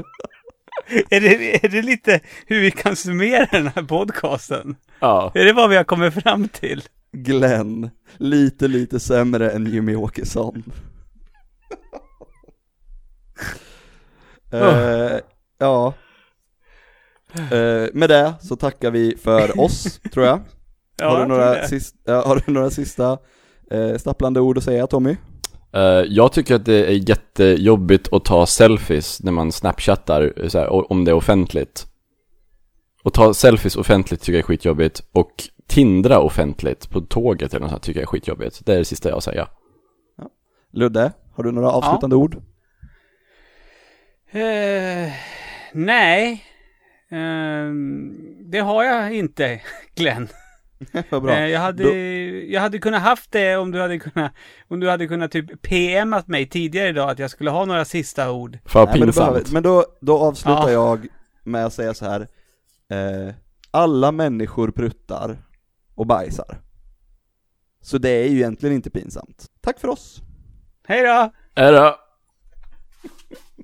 [1.10, 4.76] Är, det, är det lite hur vi kan summera den här podcasten?
[5.00, 5.32] Ja.
[5.36, 6.84] Är det vad vi har kommit fram till?
[7.14, 10.64] Glenn, lite lite sämre än Jimmy Åkesson.
[14.52, 15.18] Eh,
[15.58, 15.94] ja.
[17.34, 20.40] Eh, med det så tackar vi för oss, tror jag.
[20.98, 21.68] Ja, har, du några det.
[21.68, 23.18] sis- ja, har du några sista
[23.72, 25.16] eh, stapplande ord att säga Tommy?
[25.74, 30.92] Eh, jag tycker att det är jättejobbigt att ta selfies när man snapchattar, så här,
[30.92, 31.88] om det är offentligt.
[33.04, 35.04] Och ta selfies offentligt tycker jag är skitjobbigt.
[35.12, 35.32] Och
[35.68, 38.66] tindra offentligt på tåget eller något sånt tycker jag är skitjobbigt.
[38.66, 39.48] Det är det sista jag att säga.
[40.74, 42.36] Ludde, har du några avslutande ord?
[44.32, 45.12] Eh,
[45.74, 46.44] nej.
[47.12, 48.14] Ehm,
[48.52, 49.62] det har jag inte,
[49.96, 50.28] Glenn.
[51.10, 51.34] Vad bra.
[51.34, 51.96] Eh, jag hade, Då...
[52.54, 54.32] jag hade kunnat haft det om du hade kunnat,
[54.68, 58.32] om du hade kunnat typ PMat mig tidigare idag att jag skulle ha några sista
[58.32, 58.58] ord.
[58.66, 59.34] Fan Nej, pinsamt.
[59.34, 60.72] Men, men, då, då avslutar ja.
[60.72, 61.08] jag
[61.44, 62.28] med att säga så här.
[62.92, 63.34] Eh,
[63.72, 65.38] alla människor pruttar
[65.96, 66.62] och bajsar.
[67.82, 69.46] Så det är ju egentligen inte pinsamt.
[69.62, 70.22] Tack för oss.
[70.88, 71.32] Hej då!
[71.56, 71.96] Hej då!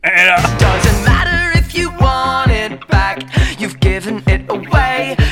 [0.02, 0.66] Hej då!
[0.66, 3.20] Doesn't matter if you want it back,
[3.60, 5.27] you've given it away.